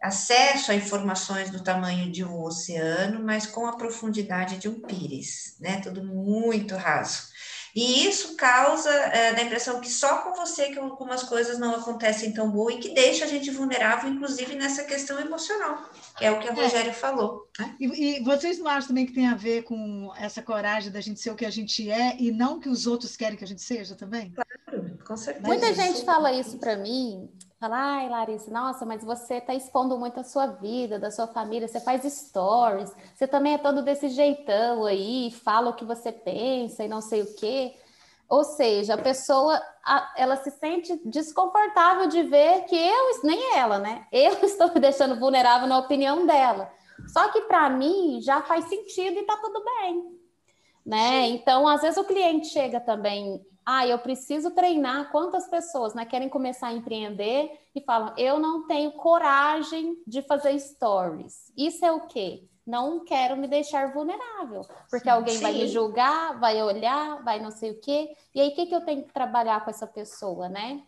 acesso 0.01 0.71
a 0.71 0.75
informações 0.75 1.50
do 1.50 1.62
tamanho 1.62 2.09
de 2.09 2.23
um 2.23 2.41
oceano, 2.44 3.21
mas 3.21 3.45
com 3.45 3.65
a 3.65 3.75
profundidade 3.75 4.57
de 4.57 4.69
um 4.69 4.79
pires, 4.79 5.57
né? 5.59 5.81
Tudo 5.81 6.01
muito 6.01 6.75
raso. 6.75 7.34
E 7.75 8.07
isso 8.07 8.38
causa 8.38 8.89
é, 8.89 9.38
a 9.38 9.44
impressão 9.44 9.81
que 9.81 9.92
só 9.92 10.19
com 10.19 10.33
você 10.33 10.69
que 10.69 10.80
algumas 10.80 11.24
coisas 11.24 11.60
não 11.60 11.75
acontecem 11.75 12.31
tão 12.31 12.50
boa 12.50 12.72
e 12.72 12.77
que 12.77 12.94
deixa 12.94 13.25
a 13.25 13.27
gente 13.27 13.51
vulnerável, 13.51 14.10
inclusive 14.10 14.56
nessa 14.56 14.86
questão 14.86 15.19
emocional, 15.19 15.89
que 16.18 16.24
é 16.24 16.31
o 16.31 16.39
que 16.39 16.48
a 16.48 16.51
é. 16.51 16.56
Rogério 16.56 16.94
falou. 16.94 17.50
Né? 17.60 17.75
E, 17.77 17.86
e, 17.86 18.24
vocês 18.24 18.57
não 18.60 18.68
acham 18.69 18.88
também 18.88 19.06
que 19.06 19.12
tem 19.12 19.27
a 19.27 19.36
ver 19.36 19.63
com 19.63 20.10
essa 20.18 20.42
coragem 20.42 20.89
da 20.89 21.01
gente 21.01 21.19
ser 21.19 21.31
o 21.31 21.36
que 21.36 21.45
a 21.45 21.50
gente 21.50 21.92
é 21.92 22.16
e 22.18 22.31
não 22.31 22.62
que 22.62 22.69
os 22.69 22.88
outros 22.88 23.18
querem 23.18 23.38
que 23.38 23.44
a 23.44 23.48
gente 23.48 23.62
seja 23.62 23.94
também? 23.94 24.31
Claro, 24.31 24.98
com 25.06 25.18
certeza. 25.18 25.45
Muita 25.45 25.74
gente 25.74 26.06
fala 26.06 26.31
isso 26.31 26.57
para 26.57 26.77
mim, 26.77 27.30
Fala, 27.59 27.77
ai, 27.77 28.09
Larissa, 28.09 28.51
nossa, 28.51 28.85
mas 28.85 29.03
você 29.03 29.35
está 29.35 29.53
expondo 29.53 29.97
muito 29.97 30.19
a 30.19 30.23
sua 30.23 30.45
vida, 30.47 30.99
da 30.99 31.09
sua 31.09 31.25
família, 31.25 31.67
você 31.67 31.79
faz 31.79 32.03
stories, 32.03 32.93
você 33.15 33.25
também 33.25 33.53
é 33.53 33.57
todo 33.57 33.81
desse 33.81 34.09
jeitão 34.09 34.85
aí, 34.85 35.31
fala 35.31 35.69
o 35.69 35.75
que 35.75 35.85
você 35.85 36.11
pensa 36.11 36.83
e 36.83 36.87
não 36.89 36.99
sei 36.99 37.21
o 37.21 37.35
quê. 37.35 37.73
Ou 38.27 38.43
seja, 38.43 38.95
a 38.95 38.97
pessoa, 38.97 39.61
ela 40.17 40.35
se 40.35 40.51
sente 40.51 40.99
desconfortável 41.05 42.07
de 42.07 42.23
ver 42.23 42.65
que 42.65 42.75
eu, 42.75 43.21
nem 43.24 43.55
ela, 43.55 43.79
né? 43.79 44.05
Eu 44.12 44.33
estou 44.43 44.74
me 44.74 44.79
deixando 44.79 45.19
vulnerável 45.19 45.67
na 45.67 45.77
opinião 45.77 46.25
dela. 46.25 46.69
Só 47.07 47.29
que 47.29 47.41
para 47.41 47.69
mim 47.69 48.19
já 48.21 48.41
faz 48.41 48.65
sentido 48.65 49.17
e 49.17 49.21
está 49.21 49.38
tudo 49.38 49.63
bem, 49.63 50.19
né? 50.85 51.27
Então, 51.27 51.67
às 51.67 51.81
vezes 51.81 51.97
o 51.97 52.03
cliente 52.03 52.47
chega 52.47 52.79
também 52.79 53.41
ah, 53.65 53.88
eu 53.88 53.98
preciso 53.98 54.51
treinar. 54.51 55.12
Quantas 55.12 55.48
pessoas 55.48 55.95
né, 55.95 56.05
querem 56.05 56.29
começar 56.29 56.67
a 56.67 56.74
empreender 56.74 57.51
e 57.74 57.81
falam, 57.81 58.13
eu 58.15 58.39
não 58.39 58.67
tenho 58.67 58.91
coragem 58.91 59.98
de 60.05 60.22
fazer 60.22 60.57
stories. 60.60 61.51
Isso 61.57 61.84
é 61.84 61.91
o 61.91 62.01
quê? 62.01 62.48
Não 62.65 63.03
quero 63.03 63.36
me 63.38 63.48
deixar 63.48 63.93
vulnerável, 63.93 64.62
porque 64.89 65.10
alguém 65.10 65.36
Sim. 65.36 65.41
vai 65.41 65.53
me 65.53 65.67
julgar, 65.67 66.39
vai 66.39 66.62
olhar, 66.62 67.24
vai 67.24 67.39
não 67.39 67.51
sei 67.51 67.72
o 67.72 67.79
quê. 67.79 68.15
E 68.34 68.41
aí, 68.41 68.50
o 68.50 68.55
que, 68.55 68.65
que 68.67 68.75
eu 68.75 68.81
tenho 68.81 69.03
que 69.03 69.13
trabalhar 69.13 69.63
com 69.63 69.69
essa 69.69 69.86
pessoa, 69.86 70.50
né? 70.50 70.84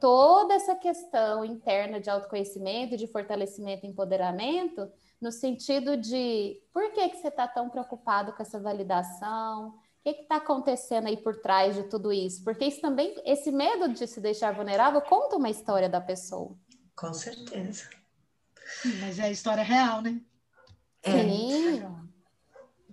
Toda 0.00 0.54
essa 0.54 0.76
questão 0.76 1.44
interna 1.44 2.00
de 2.00 2.08
autoconhecimento, 2.08 2.96
de 2.96 3.08
fortalecimento 3.08 3.84
e 3.84 3.88
empoderamento, 3.88 4.88
no 5.20 5.32
sentido 5.32 5.96
de 5.96 6.60
por 6.72 6.92
que, 6.92 7.08
que 7.08 7.16
você 7.16 7.28
está 7.28 7.48
tão 7.48 7.68
preocupado 7.68 8.32
com 8.32 8.42
essa 8.42 8.60
validação? 8.60 9.74
O 10.10 10.14
que 10.14 10.22
está 10.22 10.36
acontecendo 10.36 11.06
aí 11.06 11.16
por 11.16 11.36
trás 11.36 11.74
de 11.74 11.84
tudo 11.84 12.12
isso? 12.12 12.42
Porque 12.44 12.64
isso 12.64 12.80
também, 12.80 13.14
esse 13.24 13.50
medo 13.50 13.88
de 13.88 14.06
se 14.06 14.20
deixar 14.20 14.54
vulnerável, 14.54 15.00
conta 15.00 15.36
uma 15.36 15.50
história 15.50 15.88
da 15.88 16.00
pessoa. 16.00 16.56
Com 16.96 17.12
certeza. 17.12 17.88
Mas 19.00 19.18
é 19.18 19.24
a 19.24 19.30
história 19.30 19.62
real, 19.62 20.02
né? 20.02 20.20
É. 21.02 21.12
Sim. 21.12 22.08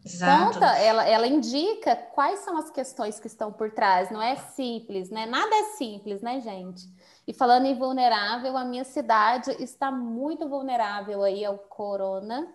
Exato. 0.06 0.54
Conta, 0.54 0.78
ela, 0.78 1.04
ela 1.08 1.26
indica 1.26 1.96
quais 1.96 2.42
são 2.42 2.58
as 2.58 2.70
questões 2.70 3.20
que 3.20 3.26
estão 3.26 3.52
por 3.52 3.72
trás. 3.72 4.12
Não 4.12 4.22
é 4.22 4.36
simples, 4.36 5.10
né? 5.10 5.26
Nada 5.26 5.56
é 5.56 5.64
simples, 5.78 6.22
né, 6.22 6.40
gente? 6.40 6.84
E 7.28 7.34
falando 7.34 7.66
em 7.66 7.78
vulnerável, 7.78 8.56
a 8.56 8.64
minha 8.64 8.84
cidade 8.84 9.52
está 9.64 9.92
muito 9.92 10.48
vulnerável 10.48 11.24
aí 11.24 11.44
ao 11.44 11.58
corona 11.58 12.54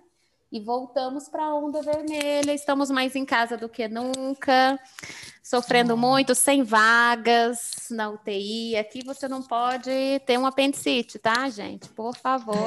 e 0.52 0.61
voltamos 0.61 1.28
para 1.28 1.45
a 1.45 1.54
onda 1.54 1.80
vermelha. 1.83 2.52
Estamos 2.52 2.90
mais 2.90 3.14
em 3.14 3.25
casa 3.25 3.57
do 3.57 3.69
que 3.69 3.87
nunca, 3.87 4.78
sofrendo 5.42 5.97
muito, 5.97 6.35
sem 6.35 6.62
vagas 6.62 7.88
na 7.90 8.11
UTI. 8.11 8.76
Aqui 8.76 9.04
você 9.04 9.28
não 9.28 9.42
pode 9.42 9.90
ter 10.26 10.38
um 10.38 10.47
apendicite, 10.47 11.19
tá, 11.19 11.49
gente? 11.49 11.88
Por 11.90 12.16
favor. 12.16 12.66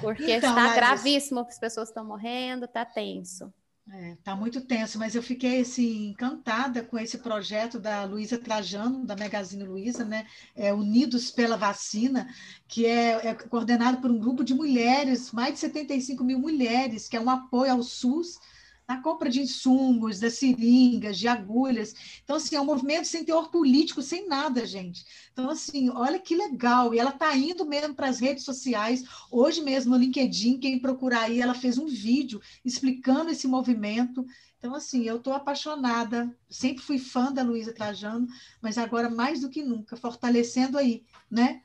Porque 0.00 0.32
então, 0.32 0.50
está 0.50 0.74
gravíssimo, 0.74 1.40
as 1.40 1.58
pessoas 1.58 1.88
estão 1.88 2.04
morrendo, 2.04 2.66
está 2.66 2.84
tenso. 2.84 3.52
É, 3.92 4.16
tá 4.24 4.34
muito 4.34 4.62
tenso, 4.62 4.98
mas 4.98 5.14
eu 5.14 5.22
fiquei 5.22 5.60
assim 5.60 6.08
encantada 6.08 6.82
com 6.82 6.98
esse 6.98 7.18
projeto 7.18 7.78
da 7.78 8.04
Luísa 8.04 8.38
Trajano, 8.38 9.04
da 9.04 9.14
Magazine 9.14 9.62
Luiza, 9.62 10.04
né? 10.06 10.26
É, 10.56 10.72
Unidos 10.72 11.30
pela 11.30 11.56
Vacina, 11.56 12.26
que 12.66 12.86
é, 12.86 13.28
é, 13.28 13.34
coordenado 13.34 14.00
por 14.00 14.10
um 14.10 14.18
grupo 14.18 14.42
de 14.42 14.54
mulheres, 14.54 15.30
mais 15.32 15.54
de 15.54 15.60
75 15.60 16.24
mil 16.24 16.38
mulheres, 16.38 17.08
que 17.08 17.16
é 17.16 17.20
um 17.20 17.28
apoio 17.28 17.72
ao 17.72 17.82
SUS 17.82 18.38
na 18.86 19.00
compra 19.00 19.30
de 19.30 19.40
insumos, 19.40 20.20
das 20.20 20.34
seringas, 20.34 21.18
de 21.18 21.26
agulhas. 21.26 21.94
Então, 22.22 22.36
assim, 22.36 22.56
é 22.56 22.60
um 22.60 22.64
movimento 22.64 23.06
sem 23.06 23.24
teor 23.24 23.50
político, 23.50 24.02
sem 24.02 24.28
nada, 24.28 24.66
gente. 24.66 25.04
Então, 25.32 25.48
assim, 25.48 25.88
olha 25.90 26.18
que 26.18 26.36
legal. 26.36 26.94
E 26.94 26.98
ela 26.98 27.10
está 27.10 27.34
indo 27.36 27.64
mesmo 27.64 27.94
para 27.94 28.08
as 28.08 28.20
redes 28.20 28.44
sociais. 28.44 29.04
Hoje 29.30 29.62
mesmo, 29.62 29.92
no 29.92 29.96
LinkedIn, 29.96 30.58
quem 30.58 30.78
procurar 30.78 31.22
aí, 31.22 31.40
ela 31.40 31.54
fez 31.54 31.78
um 31.78 31.86
vídeo 31.86 32.40
explicando 32.64 33.30
esse 33.30 33.46
movimento. 33.46 34.24
Então, 34.58 34.74
assim, 34.74 35.04
eu 35.04 35.16
estou 35.16 35.32
apaixonada. 35.32 36.34
Sempre 36.48 36.82
fui 36.82 36.98
fã 36.98 37.32
da 37.32 37.42
Luísa 37.42 37.72
Trajano, 37.72 38.26
mas 38.60 38.76
agora 38.76 39.08
mais 39.08 39.40
do 39.40 39.50
que 39.50 39.62
nunca, 39.62 39.96
fortalecendo 39.96 40.76
aí, 40.76 41.04
né? 41.30 41.62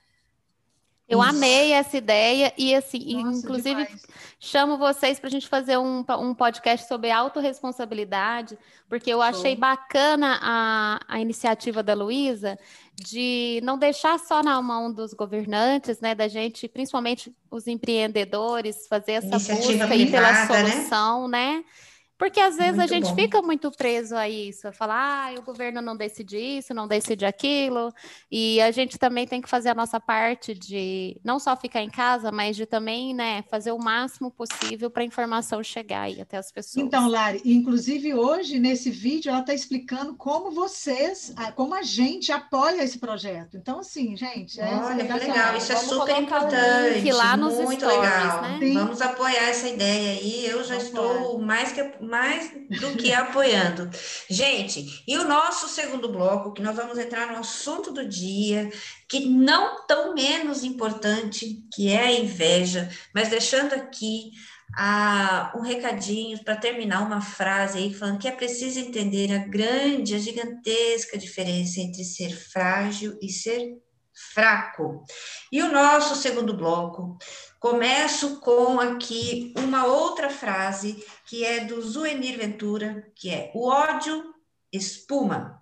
Eu 1.10 1.20
Isso. 1.20 1.30
amei 1.30 1.74
essa 1.74 1.98
ideia 1.98 2.54
e 2.56 2.76
assim, 2.76 3.16
Nossa, 3.16 3.40
inclusive 3.40 3.84
demais. 3.84 4.06
chamo 4.40 4.78
vocês 4.78 5.20
para 5.20 5.28
a 5.28 5.32
gente 5.32 5.48
fazer 5.48 5.76
um, 5.78 6.06
um 6.20 6.36
podcast 6.36 6.88
sobre 6.88 7.10
autorresponsabilidade, 7.10 8.56
porque 8.88 9.12
eu 9.12 9.20
achei 9.20 9.54
Show. 9.54 9.60
bacana 9.60 10.38
a, 10.40 11.00
a 11.08 11.20
iniciativa 11.20 11.82
da 11.82 11.96
Luísa 11.96 12.60
de 12.96 13.60
não 13.64 13.78
deixar 13.78 14.20
só 14.20 14.44
na 14.44 14.62
mão 14.62 14.94
dos 14.94 15.14
governantes, 15.14 16.00
né, 16.00 16.14
da 16.14 16.28
gente, 16.28 16.68
principalmente 16.68 17.36
os 17.50 17.66
empreendedores, 17.66 18.86
fazer 18.88 19.14
essa 19.14 19.28
iniciativa 19.28 19.88
busca 19.88 19.94
aí 19.94 20.12
pela 20.12 20.32
né? 20.32 20.46
solução, 20.46 21.28
né? 21.28 21.56
né? 21.56 21.64
Porque 22.20 22.42
às 22.42 22.58
vezes 22.58 22.76
muito 22.76 22.84
a 22.84 22.88
gente 22.88 23.10
bom. 23.10 23.16
fica 23.16 23.42
muito 23.42 23.72
preso 23.72 24.14
a 24.14 24.28
isso, 24.28 24.68
a 24.68 24.74
falar, 24.74 25.32
ah, 25.32 25.40
o 25.40 25.42
governo 25.42 25.82
não 25.82 25.96
decide 25.96 26.38
isso, 26.38 26.74
não 26.74 26.86
decide 26.86 27.26
aquilo, 27.26 27.94
e 28.30 28.60
a 28.60 28.72
gente 28.72 29.00
também 29.00 29.26
tem 29.26 29.40
que 29.42 29.50
fazer 29.50 29.70
a 29.70 29.74
nossa 29.74 30.02
parte 30.02 30.54
de 30.54 31.18
não 31.24 31.40
só 31.40 31.56
ficar 31.56 31.82
em 31.82 31.90
casa, 31.90 32.30
mas 32.30 32.58
de 32.58 32.66
também, 32.66 33.14
né, 33.14 33.42
fazer 33.50 33.72
o 33.72 33.80
máximo 33.80 34.30
possível 34.30 34.92
para 34.92 35.02
a 35.02 35.06
informação 35.06 35.64
chegar 35.64 36.02
aí 36.02 36.20
até 36.20 36.36
as 36.36 36.52
pessoas. 36.52 36.86
Então, 36.86 37.08
Lari, 37.08 37.42
inclusive 37.46 38.14
hoje 38.14 38.60
nesse 38.60 38.92
vídeo 38.92 39.30
ela 39.30 39.40
está 39.40 39.54
explicando 39.54 40.14
como 40.16 40.52
vocês, 40.52 41.34
como 41.56 41.74
a 41.74 41.84
gente 41.84 42.34
apoia 42.34 42.84
esse 42.84 43.00
projeto. 43.00 43.56
Então, 43.56 43.80
assim, 43.80 44.18
gente, 44.18 44.60
é 44.60 44.76
Olha, 44.76 45.06
que 45.06 45.14
legal, 45.14 45.56
isso 45.56 45.72
é 45.72 45.76
Vamos 45.76 45.90
super 45.90 46.22
importante, 46.22 47.12
lá 47.14 47.38
nos 47.38 47.54
muito 47.56 47.86
stories, 47.86 48.02
legal. 48.02 48.42
Né? 48.42 48.74
Vamos 48.74 49.02
apoiar 49.02 49.50
essa 49.50 49.70
ideia 49.70 50.20
aí. 50.20 50.46
Eu 50.46 50.62
já 50.66 50.76
Vamos 50.76 50.84
estou 50.84 51.40
mais 51.40 51.72
que 51.72 52.09
mais 52.10 52.52
do 52.82 52.96
que 52.98 53.14
apoiando. 53.14 53.90
Gente, 54.30 55.04
e 55.08 55.18
o 55.18 55.28
nosso 55.28 55.68
segundo 55.68 56.12
bloco, 56.12 56.52
que 56.52 56.62
nós 56.62 56.76
vamos 56.76 56.98
entrar 56.98 57.32
no 57.32 57.40
assunto 57.40 57.92
do 57.92 58.08
dia, 58.08 58.70
que 59.08 59.30
não 59.30 59.86
tão 59.86 60.14
menos 60.14 60.64
importante, 60.64 61.64
que 61.74 61.90
é 61.90 62.06
a 62.06 62.12
inveja, 62.12 62.90
mas 63.14 63.30
deixando 63.30 63.74
aqui 63.74 64.32
ah, 64.76 65.52
um 65.56 65.62
recadinho 65.62 66.44
para 66.44 66.56
terminar 66.56 67.02
uma 67.02 67.22
frase 67.22 67.78
aí, 67.78 67.94
falando 67.94 68.20
que 68.20 68.28
é 68.28 68.32
preciso 68.32 68.80
entender 68.80 69.32
a 69.32 69.40
grande, 69.40 70.16
a 70.16 70.20
gigantesca 70.20 71.18
diferença 71.18 71.80
entre 71.80 72.04
ser 72.04 72.32
frágil 72.32 73.18
e 73.22 73.30
ser 73.30 73.78
fraco. 74.34 75.04
E 75.52 75.62
o 75.62 75.72
nosso 75.72 76.16
segundo 76.16 76.54
bloco 76.56 77.18
Começo 77.60 78.40
com 78.40 78.80
aqui 78.80 79.54
uma 79.58 79.86
outra 79.86 80.30
frase 80.30 81.06
que 81.26 81.44
é 81.44 81.66
do 81.66 81.82
Zuenir 81.82 82.38
Ventura, 82.38 83.12
que 83.14 83.30
é: 83.30 83.52
o 83.54 83.68
ódio 83.68 84.34
espuma, 84.72 85.62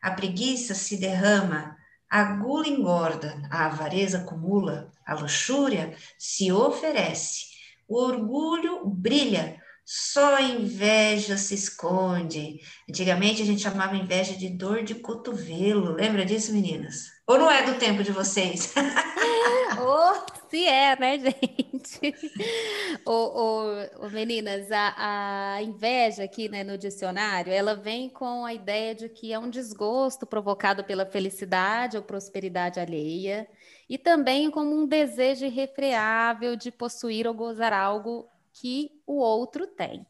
a 0.00 0.12
preguiça 0.12 0.72
se 0.72 0.96
derrama, 0.96 1.76
a 2.08 2.22
gula 2.22 2.68
engorda, 2.68 3.42
a 3.50 3.66
avareza 3.66 4.18
acumula, 4.18 4.92
a 5.04 5.14
luxúria 5.14 5.96
se 6.16 6.52
oferece, 6.52 7.46
o 7.88 8.00
orgulho 8.00 8.86
brilha, 8.86 9.60
só 9.84 10.40
inveja 10.40 11.36
se 11.36 11.54
esconde. 11.54 12.60
Antigamente 12.88 13.42
a 13.42 13.44
gente 13.44 13.62
chamava 13.62 13.96
inveja 13.96 14.34
de 14.34 14.48
dor 14.48 14.82
de 14.82 14.94
cotovelo. 14.94 15.92
Lembra 15.92 16.24
disso, 16.24 16.52
meninas? 16.52 17.10
Ou 17.26 17.38
não 17.38 17.50
é 17.50 17.62
do 17.62 17.78
tempo 17.78 18.02
de 18.02 18.12
vocês? 18.12 18.74
oh, 19.80 20.48
se 20.50 20.66
é, 20.66 20.98
né, 20.98 21.18
gente? 21.18 22.14
ô, 23.06 24.08
meninas, 24.10 24.70
a, 24.70 24.94
a, 25.56 25.62
inveja 25.62 26.24
aqui 26.24 26.48
né, 26.48 26.62
no 26.62 26.78
dicionário, 26.78 27.52
ela 27.52 27.74
vem 27.74 28.08
com 28.08 28.44
a 28.44 28.54
ideia 28.54 28.94
de 28.94 29.08
que 29.08 29.32
é 29.32 29.38
um 29.38 29.50
desgosto 29.50 30.26
provocado 30.26 30.84
pela 30.84 31.06
felicidade 31.06 31.96
ou 31.96 32.02
prosperidade 32.02 32.78
alheia, 32.78 33.48
e 33.88 33.98
também 33.98 34.50
como 34.50 34.74
um 34.74 34.86
desejo 34.86 35.44
irrefreável 35.44 36.56
de 36.56 36.70
possuir 36.70 37.26
ou 37.26 37.34
gozar 37.34 37.72
algo 37.72 38.28
que 38.52 39.01
o 39.12 39.16
outro 39.16 39.66
tem. 39.66 40.06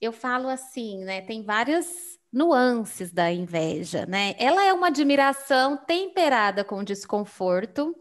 Eu 0.00 0.12
falo 0.12 0.48
assim, 0.48 1.04
né? 1.04 1.20
Tem 1.20 1.42
várias 1.42 2.18
nuances 2.32 3.12
da 3.12 3.32
inveja, 3.32 4.06
né? 4.06 4.34
Ela 4.38 4.64
é 4.64 4.72
uma 4.72 4.88
admiração 4.88 5.76
temperada 5.76 6.62
com 6.62 6.84
desconforto 6.84 7.94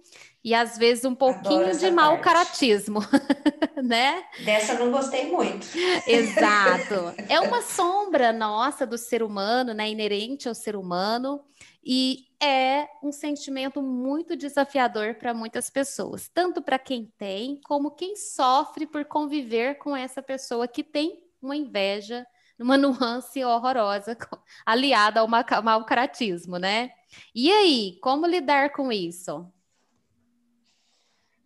e 0.43 0.53
às 0.53 0.77
vezes 0.77 1.05
um 1.05 1.15
pouquinho 1.15 1.75
de 1.77 1.89
mau 1.91 2.19
caratismo, 2.19 2.99
né? 3.83 4.23
Dessa 4.43 4.75
não 4.75 4.91
gostei 4.91 5.31
muito. 5.31 5.67
Exato. 6.05 7.13
É 7.27 7.39
uma 7.39 7.61
sombra 7.61 8.31
nossa 8.31 8.85
do 8.85 8.97
ser 8.97 9.23
humano, 9.23 9.73
né? 9.73 9.89
Inerente 9.89 10.47
ao 10.47 10.55
ser 10.55 10.75
humano 10.75 11.41
e 11.83 12.26
é 12.41 12.87
um 13.01 13.11
sentimento 13.11 13.81
muito 13.81 14.35
desafiador 14.35 15.15
para 15.15 15.33
muitas 15.33 15.69
pessoas, 15.69 16.29
tanto 16.29 16.61
para 16.61 16.77
quem 16.77 17.11
tem 17.17 17.59
como 17.65 17.91
quem 17.91 18.15
sofre 18.15 18.85
por 18.85 19.05
conviver 19.05 19.75
com 19.75 19.95
essa 19.95 20.21
pessoa 20.21 20.67
que 20.67 20.83
tem 20.83 21.23
uma 21.41 21.55
inveja, 21.55 22.25
uma 22.59 22.77
nuance 22.77 23.43
horrorosa 23.43 24.17
aliada 24.65 25.19
ao 25.19 25.27
mau 25.27 25.85
caratismo, 25.85 26.57
né? 26.57 26.91
E 27.33 27.51
aí, 27.51 27.97
como 28.01 28.27
lidar 28.27 28.71
com 28.71 28.91
isso? 28.91 29.51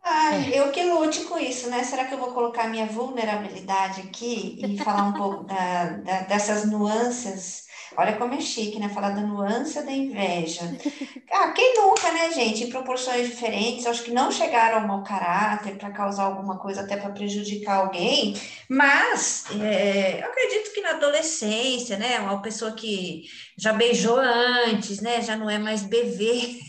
Ai, 0.03 0.51
eu 0.57 0.71
que 0.71 0.83
lute 0.83 1.25
com 1.25 1.37
isso, 1.37 1.69
né? 1.69 1.83
Será 1.83 2.05
que 2.05 2.13
eu 2.13 2.17
vou 2.17 2.33
colocar 2.33 2.67
minha 2.67 2.87
vulnerabilidade 2.87 4.01
aqui 4.01 4.59
e 4.59 4.77
falar 4.79 5.03
um 5.03 5.13
pouco 5.13 5.43
da, 5.43 5.85
da, 5.97 6.21
dessas 6.21 6.65
nuances? 6.65 7.67
Olha 7.97 8.17
como 8.17 8.33
é 8.33 8.39
chique, 8.39 8.79
né? 8.79 8.89
Falar 8.89 9.11
da 9.11 9.21
nuance 9.21 9.83
da 9.83 9.91
inveja. 9.91 10.61
Ah, 11.33 11.53
quem 11.53 11.75
nunca, 11.77 12.11
né, 12.11 12.29
gente? 12.33 12.65
Em 12.65 12.69
proporções 12.69 13.25
diferentes, 13.25 13.85
acho 13.85 14.03
que 14.03 14.11
não 14.11 14.29
chegaram 14.29 14.81
ao 14.81 14.87
mau 14.87 15.01
caráter 15.01 15.77
para 15.77 15.89
causar 15.89 16.25
alguma 16.25 16.59
coisa, 16.59 16.81
até 16.81 16.97
para 16.97 17.09
prejudicar 17.11 17.77
alguém, 17.77 18.35
mas 18.69 19.45
é, 19.61 20.21
eu 20.21 20.25
acredito 20.25 20.73
que 20.73 20.81
na 20.81 20.89
adolescência, 20.91 21.97
né? 21.97 22.19
Uma 22.19 22.41
pessoa 22.41 22.73
que 22.73 23.23
já 23.57 23.71
beijou 23.71 24.17
antes, 24.19 24.99
né? 24.99 25.21
Já 25.21 25.37
não 25.37 25.49
é 25.49 25.57
mais 25.57 25.83
bebê 25.83 26.59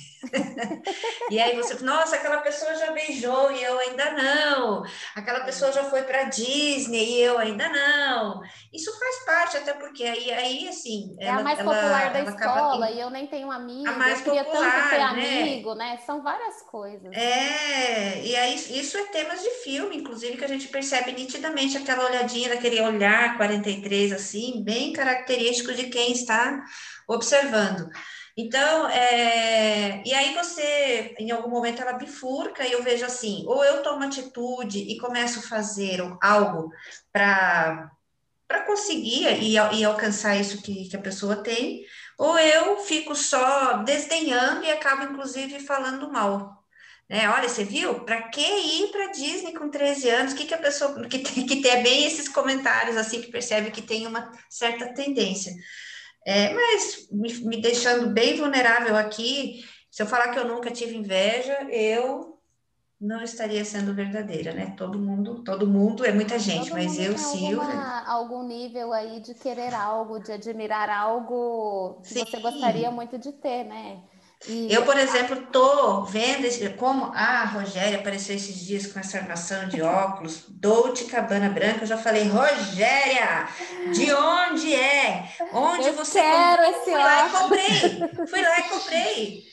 e 1.30 1.40
aí 1.40 1.56
você, 1.56 1.82
nossa, 1.82 2.16
aquela 2.16 2.38
pessoa 2.38 2.74
já 2.76 2.92
beijou 2.92 3.50
e 3.50 3.62
eu 3.62 3.78
ainda 3.78 4.12
não. 4.12 4.84
Aquela 5.14 5.40
é. 5.40 5.44
pessoa 5.44 5.72
já 5.72 5.84
foi 5.84 6.02
para 6.02 6.24
Disney 6.24 7.16
e 7.16 7.20
eu 7.22 7.38
ainda 7.38 7.68
não. 7.68 8.40
Isso 8.72 8.96
faz 8.98 9.24
parte, 9.24 9.56
até 9.56 9.72
porque 9.74 10.04
aí, 10.04 10.30
aí 10.30 10.68
assim. 10.68 11.16
É 11.18 11.26
ela, 11.26 11.40
a 11.40 11.44
mais 11.44 11.58
ela, 11.58 11.74
popular 11.74 12.12
da 12.12 12.20
escola 12.20 12.90
e 12.90 13.00
eu 13.00 13.10
nem 13.10 13.26
tenho 13.26 13.50
amigo. 13.50 13.88
A 13.88 13.92
mais 13.92 14.18
eu 14.20 14.24
queria 14.24 14.44
popular, 14.44 14.72
tanto 14.72 14.90
ter 14.90 14.98
né? 14.98 15.40
amigo, 15.42 15.74
né? 15.74 15.98
São 16.06 16.22
várias 16.22 16.62
coisas. 16.62 17.12
É, 17.12 18.22
e 18.24 18.36
aí 18.36 18.54
isso 18.54 18.96
é 18.96 19.04
temas 19.06 19.42
de 19.42 19.50
filme, 19.62 19.96
inclusive, 19.96 20.36
que 20.36 20.44
a 20.44 20.48
gente 20.48 20.68
percebe 20.68 21.12
nitidamente 21.12 21.76
aquela 21.76 22.06
olhadinha, 22.06 22.48
daquele 22.48 22.80
olhar 22.80 23.36
43, 23.36 24.12
assim, 24.12 24.62
bem 24.62 24.92
característico 24.92 25.74
de 25.74 25.88
quem 25.88 26.12
está 26.12 26.62
observando. 27.08 27.90
Então, 28.36 28.88
é... 28.88 30.02
e 30.04 30.14
aí 30.14 30.34
você, 30.34 31.14
em 31.18 31.30
algum 31.30 31.50
momento, 31.50 31.82
ela 31.82 31.92
bifurca 31.92 32.66
e 32.66 32.72
eu 32.72 32.82
vejo 32.82 33.04
assim, 33.04 33.44
ou 33.46 33.64
eu 33.64 33.82
tomo 33.82 34.04
atitude 34.04 34.78
e 34.78 34.98
começo 34.98 35.40
a 35.40 35.42
fazer 35.42 36.00
algo 36.20 36.70
para 37.12 37.90
para 38.48 38.66
conseguir 38.66 39.26
e, 39.42 39.54
e, 39.54 39.84
alcançar 39.84 40.36
isso 40.36 40.60
que, 40.60 40.86
que 40.86 40.94
a 40.94 41.00
pessoa 41.00 41.36
tem, 41.36 41.86
ou 42.18 42.38
eu 42.38 42.76
fico 42.80 43.14
só 43.14 43.78
desdenhando 43.78 44.62
e 44.62 44.70
acabo, 44.70 45.04
inclusive, 45.04 45.58
falando 45.60 46.12
mal. 46.12 46.62
Né? 47.08 47.28
Olha, 47.30 47.48
você 47.48 47.64
viu? 47.64 48.00
Para 48.04 48.22
que 48.28 48.40
ir 48.40 48.90
para 48.90 49.10
Disney 49.10 49.54
com 49.54 49.70
13 49.70 50.08
anos? 50.08 50.32
O 50.32 50.36
que, 50.36 50.44
que 50.44 50.54
a 50.54 50.58
pessoa 50.58 51.06
que 51.08 51.18
tem 51.24 51.46
que 51.46 51.62
ter 51.62 51.82
bem 51.82 52.06
esses 52.06 52.28
comentários 52.28 52.96
assim 52.96 53.20
que 53.20 53.30
percebe 53.30 53.70
que 53.70 53.82
tem 53.82 54.06
uma 54.06 54.30
certa 54.48 54.92
tendência. 54.94 55.52
É, 56.24 56.54
mas 56.54 57.08
me, 57.10 57.32
me, 57.44 57.60
deixando 57.60 58.10
bem 58.10 58.36
vulnerável 58.36 58.96
aqui, 58.96 59.64
se 59.90 60.02
eu 60.02 60.06
falar 60.06 60.28
que 60.28 60.38
eu 60.38 60.46
nunca 60.46 60.70
tive 60.70 60.96
inveja, 60.96 61.66
eu 61.70 62.38
não 63.00 63.20
estaria 63.22 63.64
sendo 63.64 63.92
verdadeira, 63.92 64.52
né? 64.52 64.74
Todo 64.76 64.96
mundo, 64.98 65.42
todo 65.42 65.66
mundo 65.66 66.04
é 66.04 66.12
muita 66.12 66.38
gente, 66.38 66.68
todo 66.68 66.78
mas 66.78 66.96
eu, 66.98 67.18
Silvia. 67.18 68.04
Algum 68.06 68.46
nível 68.46 68.92
aí 68.92 69.18
de 69.20 69.34
querer 69.34 69.74
algo, 69.74 70.20
de 70.20 70.30
admirar 70.30 70.88
algo 70.88 72.00
que 72.02 72.14
Sim. 72.14 72.24
você 72.24 72.38
gostaria 72.38 72.90
muito 72.92 73.18
de 73.18 73.32
ter, 73.32 73.64
né? 73.64 74.00
E... 74.48 74.72
Eu, 74.72 74.84
por 74.84 74.96
exemplo, 74.98 75.36
tô 75.52 76.02
vendo 76.02 76.42
como 76.76 77.12
a 77.14 77.44
Rogéria 77.44 77.98
apareceu 77.98 78.34
esses 78.34 78.64
dias 78.64 78.86
com 78.86 78.98
essa 78.98 79.18
armação 79.18 79.68
de 79.68 79.80
óculos, 79.80 80.44
Dolce 80.48 81.04
Cabana 81.04 81.48
Branca. 81.48 81.82
Eu 81.82 81.86
já 81.86 81.96
falei, 81.96 82.28
Rogéria, 82.28 83.48
de 83.92 84.12
onde 84.12 84.74
é? 84.74 85.28
Onde 85.52 85.88
eu 85.88 85.94
você 85.94 86.20
quero 86.20 86.62
comprou? 86.62 86.70
esse 86.70 86.90
Fui 86.90 86.94
lá 86.94 87.26
e 87.26 87.30
comprei. 87.30 88.26
Fui 88.26 88.42
lá 88.42 88.58
e 88.58 88.62
comprei. 88.64 89.52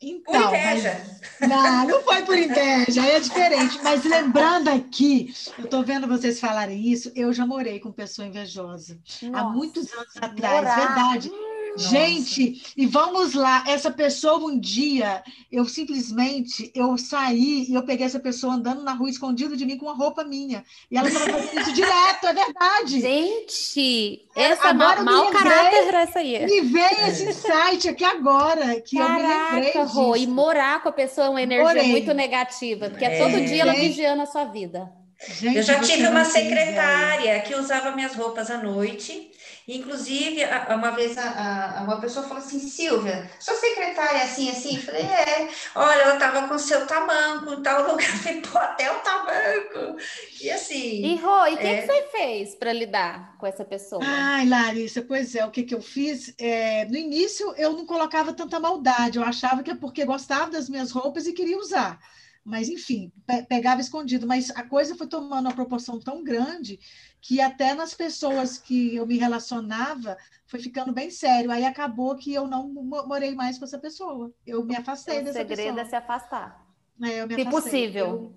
Então, 0.00 0.22
por 0.32 0.56
inveja. 0.56 1.00
Mas, 1.40 1.50
não, 1.50 1.86
não 1.88 2.02
foi 2.02 2.22
por 2.22 2.38
inveja, 2.38 3.04
é 3.04 3.18
diferente. 3.18 3.80
Mas 3.82 4.04
lembrando 4.04 4.68
aqui, 4.68 5.34
eu 5.58 5.64
estou 5.64 5.82
vendo 5.82 6.06
vocês 6.06 6.38
falarem 6.38 6.86
isso, 6.86 7.10
eu 7.16 7.32
já 7.32 7.44
morei 7.44 7.80
com 7.80 7.90
pessoa 7.90 8.26
invejosa 8.26 9.00
Nossa, 9.22 9.44
há 9.44 9.50
muitos 9.50 9.92
anos 9.92 10.16
atrás, 10.20 10.56
morar. 10.56 10.76
verdade. 10.76 11.30
Gente, 11.78 12.62
e 12.76 12.86
vamos 12.86 13.34
lá, 13.34 13.64
essa 13.66 13.90
pessoa 13.90 14.38
um 14.38 14.58
dia, 14.58 15.22
eu 15.50 15.64
simplesmente, 15.64 16.72
eu 16.74 16.98
saí 16.98 17.66
e 17.68 17.74
eu 17.74 17.84
peguei 17.84 18.04
essa 18.04 18.18
pessoa 18.18 18.54
andando 18.54 18.82
na 18.82 18.92
rua 18.92 19.08
escondido 19.08 19.56
de 19.56 19.64
mim 19.64 19.78
com 19.78 19.86
uma 19.86 19.94
roupa 19.94 20.24
minha. 20.24 20.64
E 20.90 20.96
ela 20.96 21.08
estava 21.08 21.30
fazendo 21.30 21.60
isso 21.60 21.72
direto, 21.72 22.26
é 22.26 22.32
verdade. 22.34 23.00
Gente, 23.00 24.26
essa 24.34 24.68
agora 24.68 25.02
mal, 25.02 25.24
mau 25.24 25.32
caráter 25.32 25.94
essa 25.94 26.18
aí. 26.18 26.46
Me 26.46 26.60
veio 26.62 27.06
esse 27.08 27.24
insight 27.24 27.88
aqui 27.88 28.04
agora, 28.04 28.80
que 28.80 28.96
Caraca, 28.96 29.20
eu 29.20 29.60
me 29.60 29.66
lembrei 29.66 29.82
Rô, 29.84 30.16
e 30.16 30.26
morar 30.26 30.82
com 30.82 30.88
a 30.88 30.92
pessoa 30.92 31.28
é 31.28 31.30
uma 31.30 31.42
energia 31.42 31.64
Morei. 31.64 31.90
muito 31.90 32.12
negativa, 32.12 32.90
porque 32.90 33.04
é, 33.04 33.18
todo 33.18 33.44
dia 33.44 33.62
ela 33.62 33.72
vigiando 33.72 34.22
a 34.22 34.26
sua 34.26 34.44
vida. 34.44 34.92
Gente, 35.40 35.56
eu 35.56 35.62
já 35.64 35.80
tive 35.80 36.06
uma 36.06 36.24
secretária 36.24 37.40
que 37.40 37.54
usava 37.54 37.90
minhas 37.90 38.14
roupas 38.14 38.50
à 38.50 38.58
noite 38.58 39.32
Inclusive, 39.68 40.40
uma 40.74 40.90
vez 40.92 41.18
a, 41.18 41.80
a, 41.80 41.82
uma 41.82 42.00
pessoa 42.00 42.26
falou 42.26 42.42
assim, 42.42 42.58
Silvia, 42.58 43.30
sua 43.38 43.54
secretária 43.54 44.20
é 44.20 44.22
assim, 44.22 44.48
assim? 44.48 44.76
Eu 44.76 44.82
falei, 44.82 45.02
é. 45.02 45.50
Olha, 45.74 46.00
ela 46.00 46.14
estava 46.14 46.48
com 46.48 46.58
seu 46.58 46.86
tamanco 46.86 47.52
em 47.52 47.62
tal 47.62 47.82
lugar. 47.92 48.08
Eu 48.08 48.16
falei, 48.16 48.40
pô, 48.40 48.56
até 48.56 48.90
o 48.90 48.98
tamanco. 49.00 49.98
E 50.40 50.50
assim... 50.50 51.04
E, 51.04 51.16
Rô, 51.16 51.46
e 51.48 51.54
o 51.54 51.58
é... 51.58 51.82
que, 51.82 51.86
você 51.86 52.02
fez 52.10 52.54
para 52.54 52.72
lidar 52.72 53.36
com 53.36 53.46
essa 53.46 53.62
pessoa? 53.62 54.00
Ai, 54.02 54.48
Larissa, 54.48 55.02
pois 55.02 55.34
é, 55.34 55.44
o 55.44 55.50
que, 55.50 55.62
que 55.62 55.74
eu 55.74 55.82
fiz? 55.82 56.34
É, 56.38 56.86
no 56.86 56.96
início, 56.96 57.52
eu 57.58 57.74
não 57.74 57.84
colocava 57.84 58.32
tanta 58.32 58.58
maldade. 58.58 59.18
Eu 59.18 59.24
achava 59.24 59.62
que 59.62 59.70
é 59.70 59.74
porque 59.74 60.06
gostava 60.06 60.50
das 60.50 60.70
minhas 60.70 60.90
roupas 60.90 61.26
e 61.26 61.34
queria 61.34 61.58
usar. 61.58 62.00
Mas, 62.48 62.68
enfim, 62.68 63.12
pe 63.26 63.42
pegava 63.42 63.80
escondido. 63.80 64.26
Mas 64.26 64.50
a 64.50 64.62
coisa 64.62 64.96
foi 64.96 65.06
tomando 65.06 65.46
uma 65.46 65.54
proporção 65.54 66.00
tão 66.00 66.24
grande 66.24 66.80
que 67.20 67.40
até 67.40 67.74
nas 67.74 67.94
pessoas 67.94 68.56
que 68.58 68.96
eu 68.96 69.06
me 69.06 69.18
relacionava 69.18 70.16
foi 70.46 70.60
ficando 70.60 70.92
bem 70.92 71.10
sério. 71.10 71.50
Aí 71.50 71.64
acabou 71.64 72.16
que 72.16 72.32
eu 72.32 72.46
não 72.46 72.68
morei 72.72 73.34
mais 73.34 73.58
com 73.58 73.64
essa 73.64 73.78
pessoa. 73.78 74.32
Eu 74.46 74.64
me 74.64 74.74
afastei 74.74 75.20
o 75.20 75.24
dessa 75.24 75.44
pessoa. 75.44 75.52
O 75.52 75.56
segredo 75.56 75.80
é 75.80 75.84
se 75.84 75.96
afastar. 75.96 76.66
É, 77.02 77.20
eu 77.20 77.28
me 77.28 77.34
se 77.34 77.40
afastei. 77.42 77.62
possível. 77.62 78.06
Eu, 78.06 78.34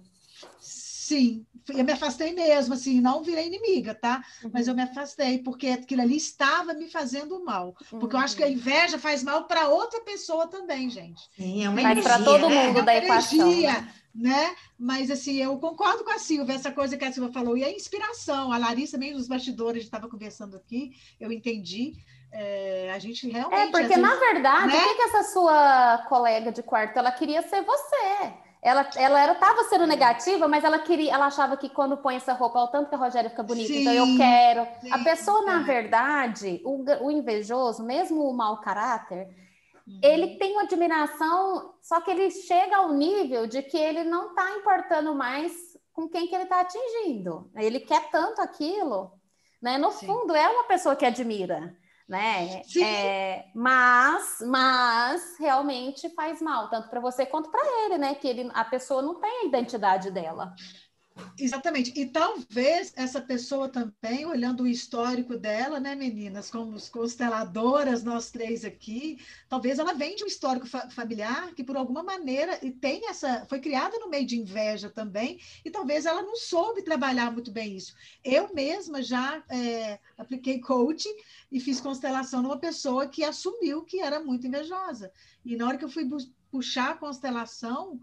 sim, 1.11 1.45
eu 1.67 1.83
me 1.83 1.91
afastei 1.91 2.33
mesmo, 2.33 2.73
assim, 2.73 3.01
não 3.01 3.21
virei 3.21 3.47
inimiga, 3.47 3.93
tá? 3.93 4.23
Uhum. 4.43 4.51
Mas 4.53 4.67
eu 4.67 4.73
me 4.73 4.81
afastei 4.81 5.39
porque 5.39 5.67
aquilo 5.67 6.01
ali 6.01 6.15
estava 6.15 6.73
me 6.73 6.89
fazendo 6.89 7.43
mal. 7.43 7.75
Porque 7.89 8.15
uhum. 8.15 8.21
eu 8.21 8.25
acho 8.25 8.35
que 8.35 8.43
a 8.43 8.47
uhum. 8.47 8.53
inveja 8.53 8.97
faz 8.97 9.21
mal 9.23 9.43
para 9.43 9.67
outra 9.67 9.99
pessoa 10.01 10.47
também, 10.47 10.89
gente. 10.89 11.21
Sim, 11.35 11.65
é 11.65 11.69
uma 11.69 11.81
Mas 11.81 12.01
para 12.01 12.23
todo 12.23 12.49
né? 12.49 12.67
mundo 12.67 12.79
é 12.79 12.83
da 12.83 12.95
equação. 12.95 13.51
Energia, 13.51 13.73
né? 13.73 13.93
né? 14.15 14.55
Mas 14.79 15.11
assim, 15.11 15.35
eu 15.35 15.57
concordo 15.59 16.03
com 16.03 16.11
a 16.11 16.19
Silvia, 16.19 16.55
essa 16.55 16.71
coisa 16.71 16.97
que 16.97 17.05
a 17.05 17.11
Silvia 17.11 17.33
falou, 17.33 17.57
e 17.57 17.63
a 17.63 17.71
inspiração, 17.71 18.53
a 18.53 18.57
Larissa 18.57 18.97
mesmo 18.97 19.17
nos 19.17 19.27
bastidores 19.27 19.83
estava 19.83 20.07
conversando 20.07 20.55
aqui, 20.55 20.91
eu 21.19 21.31
entendi. 21.31 21.93
É, 22.33 22.89
a 22.95 22.97
gente 22.97 23.29
realmente. 23.29 23.67
É, 23.67 23.71
porque 23.71 23.97
na 23.97 24.15
verdade, 24.15 24.67
né? 24.67 24.77
o 24.77 24.87
que, 24.87 24.95
que 24.95 25.01
essa 25.01 25.23
sua 25.33 26.05
colega 26.07 26.49
de 26.49 26.63
quarto 26.63 26.97
ela 26.97 27.11
queria 27.11 27.41
ser 27.41 27.61
você? 27.61 28.33
Ela, 28.63 28.87
ela 28.95 29.31
estava 29.31 29.63
sendo 29.63 29.87
negativa, 29.87 30.47
mas 30.47 30.63
ela 30.63 30.77
queria, 30.77 31.13
ela 31.13 31.25
achava 31.25 31.57
que 31.57 31.67
quando 31.67 31.97
põe 31.97 32.15
essa 32.15 32.33
roupa, 32.33 32.59
ao 32.59 32.67
tanto 32.67 32.89
que 32.89 32.95
a 32.95 32.97
Rogéria 32.97 33.29
fica 33.29 33.41
bonita, 33.41 33.67
sim, 33.67 33.81
então 33.81 33.93
eu 33.93 34.17
quero. 34.17 34.67
Sim, 34.81 34.91
a 34.91 34.99
pessoa, 34.99 35.43
na 35.45 35.63
verdade, 35.63 36.61
o, 36.63 36.83
o 37.05 37.09
invejoso, 37.09 37.83
mesmo 37.83 38.29
o 38.29 38.33
mau 38.33 38.61
caráter, 38.61 39.27
Uhum. 39.87 39.99
Ele 40.01 40.37
tem 40.37 40.53
uma 40.53 40.63
admiração, 40.63 41.73
só 41.81 41.99
que 42.01 42.11
ele 42.11 42.29
chega 42.31 42.77
ao 42.77 42.93
nível 42.93 43.47
de 43.47 43.61
que 43.61 43.77
ele 43.77 44.03
não 44.03 44.29
está 44.29 44.51
importando 44.57 45.13
mais 45.13 45.51
com 45.91 46.07
quem 46.07 46.27
que 46.27 46.35
ele 46.35 46.43
está 46.43 46.61
atingindo. 46.61 47.51
Ele 47.55 47.79
quer 47.79 48.09
tanto 48.09 48.41
aquilo, 48.41 49.11
né? 49.61 49.77
No 49.77 49.91
Sim. 49.91 50.05
fundo, 50.05 50.35
é 50.35 50.47
uma 50.47 50.63
pessoa 50.65 50.95
que 50.95 51.05
admira, 51.05 51.75
né? 52.11 52.61
É, 52.77 53.45
mas, 53.55 54.37
mas 54.45 55.37
realmente 55.39 56.09
faz 56.13 56.41
mal, 56.41 56.69
tanto 56.69 56.89
para 56.89 56.99
você 56.99 57.25
quanto 57.25 57.49
para 57.49 57.61
ele, 57.85 57.97
né? 57.97 58.13
Que 58.15 58.27
ele, 58.27 58.51
a 58.53 58.65
pessoa 58.65 59.01
não 59.01 59.19
tem 59.19 59.43
a 59.43 59.45
identidade 59.45 60.11
dela. 60.11 60.53
Exatamente. 61.37 61.91
E 61.99 62.05
talvez 62.05 62.93
essa 62.95 63.19
pessoa 63.19 63.67
também, 63.67 64.25
olhando 64.25 64.63
o 64.63 64.67
histórico 64.67 65.37
dela, 65.37 65.79
né, 65.79 65.95
meninas, 65.95 66.49
como 66.49 66.77
consteladoras, 66.89 68.03
nós 68.03 68.31
três 68.31 68.63
aqui, 68.63 69.19
talvez 69.49 69.79
ela 69.79 69.93
venha 69.93 70.15
de 70.15 70.23
um 70.23 70.27
histórico 70.27 70.67
fa 70.67 70.89
familiar 70.89 71.53
que, 71.53 71.63
por 71.63 71.75
alguma 71.75 72.03
maneira, 72.03 72.57
e 72.65 72.71
tem 72.71 73.09
essa. 73.09 73.45
foi 73.47 73.59
criada 73.59 73.97
no 73.99 74.09
meio 74.09 74.25
de 74.25 74.39
inveja 74.39 74.89
também, 74.89 75.39
e 75.65 75.69
talvez 75.69 76.05
ela 76.05 76.21
não 76.21 76.35
soube 76.35 76.83
trabalhar 76.83 77.31
muito 77.31 77.51
bem 77.51 77.75
isso. 77.75 77.93
Eu 78.23 78.53
mesma 78.53 79.01
já 79.01 79.43
é, 79.49 79.99
apliquei 80.17 80.59
coaching 80.59 81.15
e 81.51 81.59
fiz 81.59 81.81
constelação 81.81 82.41
numa 82.41 82.59
pessoa 82.59 83.07
que 83.07 83.23
assumiu 83.23 83.83
que 83.83 83.99
era 83.99 84.19
muito 84.23 84.47
invejosa. 84.47 85.11
E 85.43 85.55
na 85.55 85.67
hora 85.67 85.77
que 85.77 85.85
eu 85.85 85.89
fui 85.89 86.07
puxar 86.49 86.91
a 86.91 86.97
constelação, 86.97 87.99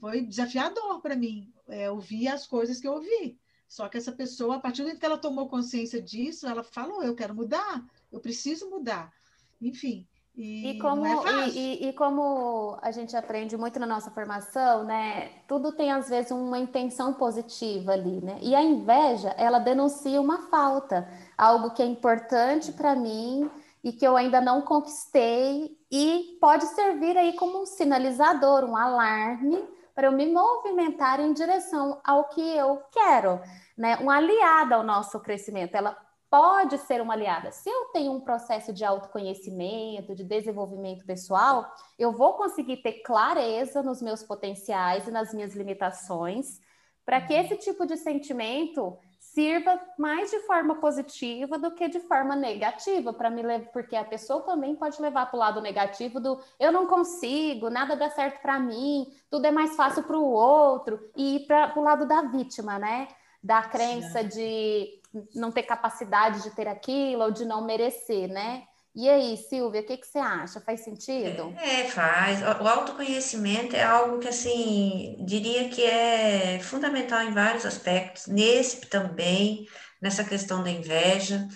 foi 0.00 0.20
desafiador 0.22 1.00
para 1.00 1.16
mim 1.16 1.53
é, 1.68 1.90
ouvir 1.90 2.28
as 2.28 2.46
coisas 2.46 2.80
que 2.80 2.86
eu 2.86 2.94
ouvi. 2.94 3.38
Só 3.68 3.88
que 3.88 3.96
essa 3.96 4.12
pessoa, 4.12 4.56
a 4.56 4.60
partir 4.60 4.82
do 4.82 4.84
momento 4.84 5.00
que 5.00 5.06
ela 5.06 5.18
tomou 5.18 5.48
consciência 5.48 6.00
disso, 6.00 6.46
ela 6.46 6.62
falou: 6.62 7.02
eu 7.02 7.14
quero 7.14 7.34
mudar, 7.34 7.84
eu 8.12 8.20
preciso 8.20 8.70
mudar. 8.70 9.12
Enfim. 9.60 10.06
E, 10.36 10.70
e 10.70 10.78
como, 10.80 11.06
é 11.06 11.48
e, 11.48 11.88
e, 11.88 11.92
como 11.92 12.76
a 12.82 12.90
gente 12.90 13.16
aprende 13.16 13.56
muito 13.56 13.78
na 13.78 13.86
nossa 13.86 14.10
formação, 14.10 14.82
né? 14.82 15.28
Tudo 15.46 15.70
tem 15.70 15.92
às 15.92 16.08
vezes 16.08 16.32
uma 16.32 16.58
intenção 16.58 17.14
positiva 17.14 17.92
ali, 17.92 18.20
né? 18.20 18.38
E 18.42 18.52
a 18.52 18.60
inveja, 18.60 19.28
ela 19.38 19.60
denuncia 19.60 20.20
uma 20.20 20.48
falta, 20.48 21.08
algo 21.38 21.70
que 21.70 21.80
é 21.80 21.86
importante 21.86 22.72
para 22.72 22.96
mim 22.96 23.48
e 23.82 23.92
que 23.92 24.04
eu 24.04 24.16
ainda 24.16 24.40
não 24.40 24.62
conquistei 24.62 25.78
e 25.88 26.36
pode 26.40 26.64
servir 26.66 27.16
aí 27.16 27.34
como 27.34 27.62
um 27.62 27.66
sinalizador, 27.66 28.64
um 28.64 28.76
alarme 28.76 29.62
para 29.94 30.08
eu 30.08 30.12
me 30.12 30.26
movimentar 30.26 31.20
em 31.20 31.32
direção 31.32 32.00
ao 32.04 32.28
que 32.28 32.40
eu 32.40 32.82
quero, 32.90 33.40
né? 33.76 33.98
Um 33.98 34.10
aliado 34.10 34.74
ao 34.74 34.82
nosso 34.82 35.20
crescimento. 35.20 35.74
Ela 35.74 35.96
pode 36.28 36.78
ser 36.78 37.00
uma 37.00 37.14
aliada. 37.14 37.52
Se 37.52 37.70
eu 37.70 37.84
tenho 37.92 38.10
um 38.10 38.20
processo 38.20 38.72
de 38.72 38.84
autoconhecimento, 38.84 40.16
de 40.16 40.24
desenvolvimento 40.24 41.06
pessoal, 41.06 41.72
eu 41.96 42.10
vou 42.10 42.34
conseguir 42.34 42.78
ter 42.78 43.02
clareza 43.02 43.84
nos 43.84 44.02
meus 44.02 44.24
potenciais 44.24 45.06
e 45.06 45.12
nas 45.12 45.32
minhas 45.32 45.54
limitações, 45.54 46.60
para 47.04 47.20
que 47.20 47.32
esse 47.32 47.56
tipo 47.58 47.86
de 47.86 47.96
sentimento 47.96 48.98
sirva 49.34 49.80
mais 49.98 50.30
de 50.30 50.38
forma 50.40 50.76
positiva 50.76 51.58
do 51.58 51.72
que 51.72 51.88
de 51.88 51.98
forma 51.98 52.36
negativa 52.36 53.12
para 53.12 53.28
me 53.28 53.42
levar, 53.42 53.66
porque 53.72 53.96
a 53.96 54.04
pessoa 54.04 54.42
também 54.42 54.76
pode 54.76 55.02
levar 55.02 55.26
para 55.26 55.36
o 55.36 55.40
lado 55.40 55.60
negativo 55.60 56.20
do 56.20 56.40
eu 56.58 56.70
não 56.70 56.86
consigo, 56.86 57.68
nada 57.68 57.96
dá 57.96 58.08
certo 58.10 58.40
para 58.40 58.60
mim, 58.60 59.12
tudo 59.28 59.44
é 59.46 59.50
mais 59.50 59.74
fácil 59.74 60.04
para 60.04 60.16
o 60.16 60.24
outro 60.24 61.00
e 61.16 61.36
ir 61.36 61.46
para 61.46 61.76
o 61.76 61.82
lado 61.82 62.06
da 62.06 62.22
vítima, 62.22 62.78
né? 62.78 63.08
Da 63.42 63.60
crença 63.62 64.22
de 64.22 65.00
não 65.34 65.50
ter 65.50 65.64
capacidade 65.64 66.42
de 66.42 66.50
ter 66.52 66.68
aquilo 66.68 67.24
ou 67.24 67.30
de 67.32 67.44
não 67.44 67.64
merecer, 67.64 68.28
né? 68.28 68.62
E 68.94 69.08
aí, 69.08 69.36
Silvia, 69.36 69.80
o 69.80 69.84
que, 69.84 69.96
que 69.96 70.06
você 70.06 70.18
acha? 70.18 70.60
Faz 70.60 70.84
sentido? 70.84 71.52
É, 71.58 71.84
faz. 71.88 72.40
O 72.42 72.68
autoconhecimento 72.68 73.74
é 73.74 73.82
algo 73.82 74.20
que, 74.20 74.28
assim, 74.28 75.16
diria 75.26 75.68
que 75.68 75.82
é 75.82 76.60
fundamental 76.62 77.20
em 77.22 77.32
vários 77.32 77.66
aspectos, 77.66 78.28
nesse 78.28 78.82
também, 78.82 79.66
nessa 80.00 80.22
questão 80.22 80.62
da 80.62 80.70
inveja, 80.70 81.48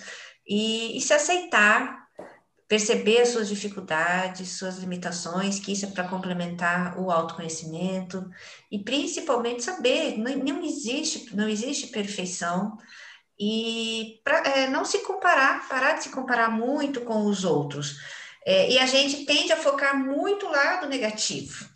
e, 0.44 0.96
e 0.96 1.00
se 1.00 1.12
aceitar, 1.14 2.08
perceber 2.66 3.20
as 3.20 3.28
suas 3.28 3.48
dificuldades, 3.48 4.58
suas 4.58 4.78
limitações, 4.78 5.60
que 5.60 5.72
isso 5.72 5.86
é 5.86 5.90
para 5.90 6.08
complementar 6.08 6.98
o 6.98 7.08
autoconhecimento, 7.08 8.28
e 8.68 8.82
principalmente 8.82 9.62
saber, 9.62 10.18
não, 10.18 10.36
não 10.38 10.64
existe, 10.64 11.36
não 11.36 11.48
existe 11.48 11.86
perfeição, 11.86 12.76
e 13.38 14.20
pra, 14.24 14.38
é, 14.38 14.68
não 14.68 14.84
se 14.84 14.98
comparar, 14.98 15.68
parar 15.68 15.94
de 15.94 16.04
se 16.04 16.10
comparar 16.10 16.50
muito 16.50 17.02
com 17.02 17.26
os 17.26 17.44
outros. 17.44 17.96
É, 18.44 18.70
e 18.70 18.78
a 18.78 18.86
gente 18.86 19.24
tende 19.24 19.52
a 19.52 19.56
focar 19.56 19.96
muito 19.96 20.46
o 20.46 20.50
lado 20.50 20.88
negativo, 20.88 21.68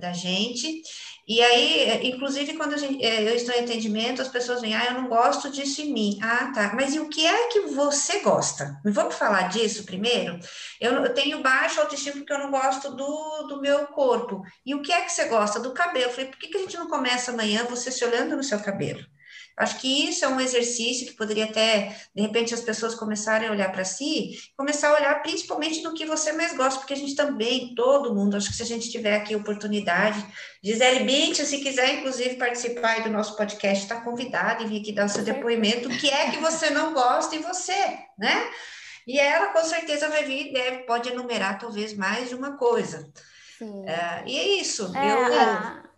da 0.00 0.12
gente. 0.12 0.82
E 1.30 1.40
aí, 1.42 2.08
inclusive, 2.08 2.54
quando 2.54 2.76
gente, 2.76 3.04
é, 3.04 3.22
eu 3.22 3.36
estou 3.36 3.54
em 3.54 3.60
atendimento, 3.60 4.20
as 4.20 4.28
pessoas 4.28 4.60
vêm, 4.60 4.74
ah, 4.74 4.86
eu 4.86 4.94
não 4.94 5.08
gosto 5.08 5.50
disso 5.50 5.80
em 5.80 5.92
mim. 5.92 6.18
Ah, 6.22 6.50
tá. 6.52 6.72
Mas 6.74 6.94
e 6.94 6.98
o 6.98 7.08
que 7.08 7.24
é 7.24 7.48
que 7.48 7.60
você 7.68 8.18
gosta? 8.20 8.80
Vamos 8.84 9.14
falar 9.14 9.42
disso 9.48 9.84
primeiro? 9.84 10.40
Eu, 10.80 10.92
eu 10.94 11.14
tenho 11.14 11.42
baixo 11.42 11.80
autoestima 11.80 12.16
porque 12.16 12.32
eu 12.32 12.38
não 12.38 12.50
gosto 12.50 12.96
do, 12.96 13.46
do 13.48 13.60
meu 13.60 13.86
corpo. 13.88 14.42
E 14.66 14.74
o 14.74 14.82
que 14.82 14.92
é 14.92 15.02
que 15.02 15.12
você 15.12 15.26
gosta? 15.26 15.60
Do 15.60 15.72
cabelo. 15.72 16.06
Eu 16.06 16.10
falei, 16.10 16.30
por 16.30 16.38
que, 16.38 16.48
que 16.48 16.56
a 16.56 16.60
gente 16.60 16.76
não 16.76 16.88
começa 16.88 17.30
amanhã 17.30 17.64
você 17.64 17.92
se 17.92 18.04
olhando 18.04 18.36
no 18.36 18.42
seu 18.42 18.58
cabelo? 18.58 19.04
Acho 19.60 19.78
que 19.78 20.08
isso 20.08 20.24
é 20.24 20.28
um 20.28 20.40
exercício 20.40 21.06
que 21.06 21.12
poderia 21.12 21.44
até, 21.44 21.94
de 22.14 22.22
repente, 22.22 22.54
as 22.54 22.62
pessoas 22.62 22.94
começarem 22.94 23.46
a 23.46 23.52
olhar 23.52 23.70
para 23.70 23.84
si, 23.84 24.30
começar 24.56 24.88
a 24.88 24.94
olhar 24.94 25.22
principalmente 25.22 25.82
do 25.82 25.92
que 25.92 26.06
você 26.06 26.32
mais 26.32 26.56
gosta, 26.56 26.80
porque 26.80 26.94
a 26.94 26.96
gente 26.96 27.14
também, 27.14 27.74
todo 27.74 28.14
mundo, 28.14 28.38
acho 28.38 28.48
que 28.48 28.56
se 28.56 28.62
a 28.62 28.66
gente 28.66 28.90
tiver 28.90 29.14
aqui 29.16 29.36
oportunidade, 29.36 30.24
Gisele 30.64 31.04
Bint, 31.04 31.36
se 31.36 31.58
quiser, 31.58 31.98
inclusive, 31.98 32.36
participar 32.36 33.02
do 33.02 33.10
nosso 33.10 33.36
podcast, 33.36 33.84
está 33.84 34.00
convidada 34.00 34.62
e 34.62 34.66
vir 34.66 34.80
aqui 34.80 34.92
dar 34.92 35.04
o 35.04 35.08
seu 35.10 35.22
depoimento, 35.22 35.88
o 35.88 35.98
que 35.98 36.08
é 36.08 36.30
que 36.30 36.38
você 36.38 36.70
não 36.70 36.94
gosta 36.94 37.36
em 37.36 37.42
você, 37.42 37.98
né? 38.18 38.50
E 39.06 39.18
ela, 39.18 39.48
com 39.48 39.62
certeza, 39.64 40.08
vai 40.08 40.24
vir, 40.24 40.52
deve, 40.54 40.78
pode 40.84 41.10
enumerar 41.10 41.58
talvez 41.58 41.94
mais 41.94 42.30
de 42.30 42.34
uma 42.34 42.56
coisa. 42.56 43.12
É, 43.86 44.22
e 44.26 44.38
é 44.38 44.60
isso. 44.60 44.90
É, 44.96 45.12
eu, 45.12 45.89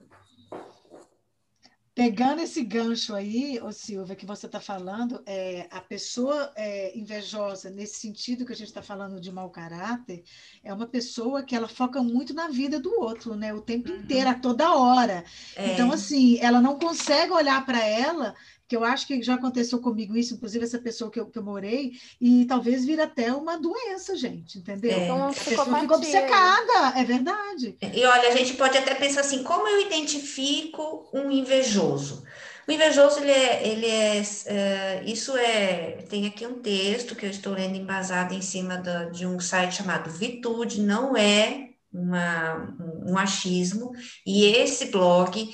Pegando 1.95 2.41
esse 2.41 2.65
gancho 2.65 3.15
aí, 3.15 3.61
ô 3.61 3.71
Silvia, 3.71 4.17
que 4.17 4.25
você 4.25 4.47
está 4.47 4.59
falando, 4.59 5.23
é, 5.27 5.69
a 5.71 5.79
pessoa 5.79 6.51
é, 6.57 6.97
invejosa, 6.99 7.69
nesse 7.69 8.01
sentido 8.01 8.47
que 8.47 8.53
a 8.53 8.57
gente 8.57 8.69
está 8.69 8.81
falando 8.81 9.21
de 9.21 9.31
mau 9.31 9.51
caráter, 9.51 10.25
é 10.65 10.73
uma 10.73 10.87
pessoa 10.87 11.43
que 11.43 11.55
ela 11.55 11.69
foca 11.69 12.03
muito 12.03 12.33
na 12.33 12.49
vida 12.49 12.81
do 12.81 12.99
outro, 12.99 13.35
né? 13.35 13.53
O 13.53 13.61
tempo 13.61 13.91
uhum. 13.91 13.99
inteiro, 13.99 14.31
a 14.31 14.35
toda 14.35 14.75
hora. 14.75 15.23
É. 15.55 15.75
Então, 15.75 15.93
assim, 15.93 16.39
ela 16.39 16.63
não 16.63 16.79
consegue 16.79 17.33
olhar 17.33 17.65
para 17.67 17.85
ela 17.87 18.35
que 18.73 18.77
eu 18.77 18.85
acho 18.85 19.07
que 19.07 19.23
já 19.23 19.35
aconteceu 19.35 19.79
comigo 19.81 20.17
isso, 20.17 20.33
inclusive 20.33 20.65
essa 20.65 20.79
pessoa 20.79 21.11
que 21.11 21.21
eu, 21.21 21.27
que 21.27 21.39
eu 21.39 21.43
morei, 21.43 21.93
e 22.19 22.47
talvez 22.47 22.87
vira 22.87 23.05
até 23.05 23.31
uma 23.31 23.59
doença, 23.59 24.17
gente, 24.17 24.61
entendeu? 24.61 24.93
É. 24.93 25.05
Então, 25.05 25.29
a 25.29 25.33
pessoa 25.35 25.81
fica 25.81 25.95
obcecada, 25.95 26.99
é 26.99 27.05
verdade. 27.05 27.77
E 27.83 28.03
olha, 28.07 28.31
a 28.31 28.35
gente 28.35 28.55
pode 28.55 28.79
até 28.79 28.95
pensar 28.95 29.21
assim, 29.21 29.43
como 29.43 29.69
eu 29.69 29.83
identifico 29.83 31.07
um 31.13 31.31
invejoso? 31.31 32.25
O 32.67 32.73
invejoso, 32.73 33.21
ele 33.21 33.31
é, 33.31 33.69
ele 33.69 33.87
é, 33.87 34.23
é, 34.47 35.03
isso 35.05 35.37
é, 35.37 35.99
tem 36.09 36.27
aqui 36.27 36.47
um 36.47 36.63
texto 36.63 37.15
que 37.15 37.27
eu 37.27 37.31
estou 37.31 37.53
lendo 37.53 37.77
embasado 37.77 38.33
em 38.33 38.41
cima 38.41 38.79
da, 38.79 39.05
de 39.05 39.27
um 39.27 39.39
site 39.39 39.75
chamado 39.75 40.11
Vitude, 40.11 40.81
não 40.81 41.15
é 41.15 41.73
uma, 41.93 42.75
um 43.05 43.19
achismo, 43.19 43.93
e 44.27 44.47
esse 44.47 44.87
blog 44.87 45.51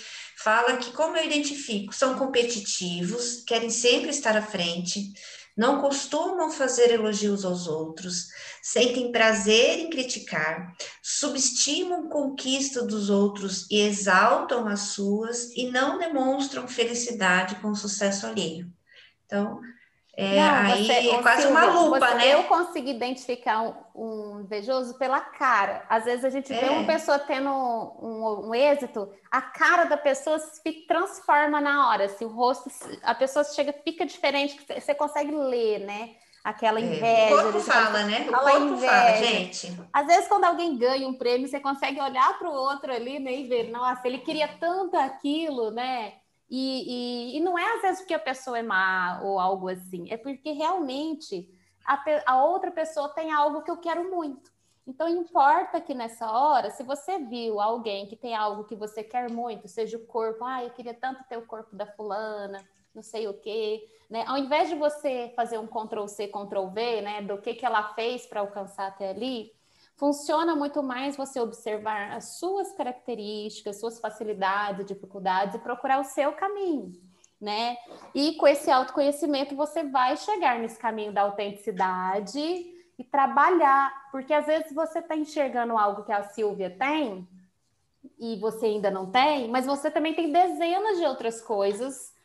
fala 0.48 0.78
que, 0.78 0.92
como 0.92 1.14
eu 1.14 1.26
identifico, 1.26 1.94
são 1.94 2.18
competitivos, 2.18 3.42
querem 3.46 3.68
sempre 3.68 4.08
estar 4.08 4.34
à 4.34 4.40
frente, 4.40 5.12
não 5.54 5.78
costumam 5.78 6.50
fazer 6.50 6.90
elogios 6.90 7.44
aos 7.44 7.66
outros, 7.66 8.28
sentem 8.62 9.12
prazer 9.12 9.78
em 9.78 9.90
criticar, 9.90 10.74
subestimam 11.02 12.08
conquista 12.08 12.82
dos 12.82 13.10
outros 13.10 13.70
e 13.70 13.78
exaltam 13.78 14.66
as 14.66 14.80
suas 14.94 15.54
e 15.54 15.70
não 15.70 15.98
demonstram 15.98 16.66
felicidade 16.66 17.56
com 17.56 17.68
o 17.68 17.76
sucesso 17.76 18.26
alheio. 18.26 18.72
Então, 19.26 19.60
é, 20.20 20.34
não, 20.34 20.72
aí 20.72 20.84
você, 20.84 20.92
é 21.10 21.22
quase 21.22 21.42
Silvia, 21.42 21.60
uma 21.60 21.80
lupa, 21.80 22.00
você, 22.00 22.14
né? 22.16 22.34
Eu 22.34 22.42
consigo 22.42 22.88
identificar 22.88 23.62
um, 23.62 23.74
um, 23.94 24.40
invejoso 24.40 24.98
pela 24.98 25.20
cara. 25.20 25.84
Às 25.88 26.06
vezes 26.06 26.24
a 26.24 26.28
gente 26.28 26.52
é. 26.52 26.58
vê 26.58 26.68
uma 26.70 26.84
pessoa 26.84 27.20
tendo 27.20 27.48
um, 27.48 28.48
um, 28.48 28.52
êxito, 28.52 29.08
a 29.30 29.40
cara 29.40 29.84
da 29.84 29.96
pessoa 29.96 30.40
se 30.40 30.72
transforma 30.88 31.60
na 31.60 31.88
hora. 31.88 32.08
Se 32.08 32.24
o 32.24 32.28
rosto, 32.28 32.68
a 33.04 33.14
pessoa 33.14 33.44
chega, 33.44 33.72
fica 33.84 34.04
diferente, 34.04 34.60
você 34.68 34.92
consegue 34.92 35.30
ler, 35.30 35.86
né? 35.86 36.16
Aquela 36.42 36.80
inveja. 36.80 37.06
É. 37.06 37.32
O 37.32 37.42
corpo 37.42 37.60
fala, 37.60 38.02
né? 38.02 38.26
O 38.28 38.32
corpo 38.32 38.58
inveja. 38.58 38.92
fala, 38.92 39.16
gente. 39.18 39.80
Às 39.92 40.06
vezes, 40.08 40.26
quando 40.26 40.46
alguém 40.46 40.76
ganha 40.76 41.06
um 41.06 41.14
prêmio, 41.14 41.46
você 41.46 41.60
consegue 41.60 42.00
olhar 42.00 42.36
para 42.40 42.48
o 42.48 42.54
outro 42.54 42.92
ali 42.92 43.20
né, 43.20 43.32
e 43.34 43.46
ver, 43.46 43.70
nossa, 43.70 44.02
ele 44.04 44.18
queria 44.18 44.48
tanto 44.58 44.96
aquilo, 44.96 45.70
né? 45.70 46.14
E, 46.50 47.34
e, 47.34 47.36
e, 47.36 47.40
não 47.40 47.58
é 47.58 47.76
às 47.76 47.82
vezes 47.82 48.00
porque 48.00 48.14
a 48.14 48.18
pessoa 48.18 48.58
é 48.58 48.62
má 48.62 49.20
ou 49.22 49.38
algo 49.38 49.68
assim, 49.68 50.10
é 50.10 50.16
porque 50.16 50.52
realmente 50.52 51.46
a, 51.84 52.02
a, 52.26 52.44
outra 52.44 52.70
pessoa 52.70 53.10
tem 53.10 53.30
algo 53.32 53.62
que 53.62 53.70
eu 53.70 53.76
quero 53.76 54.10
muito. 54.10 54.50
Então, 54.86 55.06
importa 55.06 55.78
que 55.82 55.92
nessa 55.92 56.30
hora, 56.30 56.70
se 56.70 56.82
você 56.82 57.18
viu 57.18 57.60
alguém 57.60 58.06
que 58.06 58.16
tem 58.16 58.34
algo 58.34 58.64
que 58.64 58.74
você 58.74 59.04
quer 59.04 59.30
muito, 59.30 59.68
seja 59.68 59.98
o 59.98 60.06
corpo, 60.06 60.42
ah, 60.42 60.64
eu 60.64 60.70
queria 60.70 60.94
tanto 60.94 61.22
ter 61.24 61.36
o 61.36 61.46
corpo 61.46 61.76
da 61.76 61.84
fulana, 61.86 62.66
não 62.94 63.02
sei 63.02 63.28
o 63.28 63.34
quê, 63.34 63.86
né? 64.08 64.24
Ao 64.26 64.38
invés 64.38 64.70
de 64.70 64.74
você 64.74 65.30
fazer 65.36 65.58
um 65.58 65.66
Ctrl 65.66 66.06
C, 66.06 66.28
Ctrl 66.28 66.68
V, 66.68 67.02
né, 67.02 67.20
do 67.20 67.36
que, 67.36 67.52
que 67.52 67.66
ela 67.66 67.92
fez 67.92 68.26
para 68.26 68.40
alcançar 68.40 68.86
até 68.86 69.10
ali, 69.10 69.52
Funciona 69.98 70.54
muito 70.54 70.80
mais 70.80 71.16
você 71.16 71.40
observar 71.40 72.12
as 72.12 72.38
suas 72.38 72.70
características, 72.72 73.80
suas 73.80 73.98
facilidades, 73.98 74.86
dificuldades 74.86 75.56
e 75.56 75.58
procurar 75.58 76.00
o 76.00 76.04
seu 76.04 76.32
caminho, 76.32 76.92
né? 77.40 77.76
E 78.14 78.34
com 78.36 78.46
esse 78.46 78.70
autoconhecimento 78.70 79.56
você 79.56 79.82
vai 79.82 80.16
chegar 80.16 80.60
nesse 80.60 80.78
caminho 80.78 81.12
da 81.12 81.22
autenticidade 81.22 82.38
e 82.38 83.04
trabalhar, 83.10 83.92
porque 84.12 84.32
às 84.32 84.46
vezes 84.46 84.72
você 84.72 85.00
está 85.00 85.16
enxergando 85.16 85.76
algo 85.76 86.04
que 86.04 86.12
a 86.12 86.22
Silvia 86.22 86.70
tem 86.70 87.28
e 88.20 88.36
você 88.36 88.66
ainda 88.66 88.92
não 88.92 89.10
tem, 89.10 89.48
mas 89.48 89.66
você 89.66 89.90
também 89.90 90.14
tem 90.14 90.30
dezenas 90.30 90.98
de 90.98 91.04
outras 91.04 91.40
coisas 91.40 92.16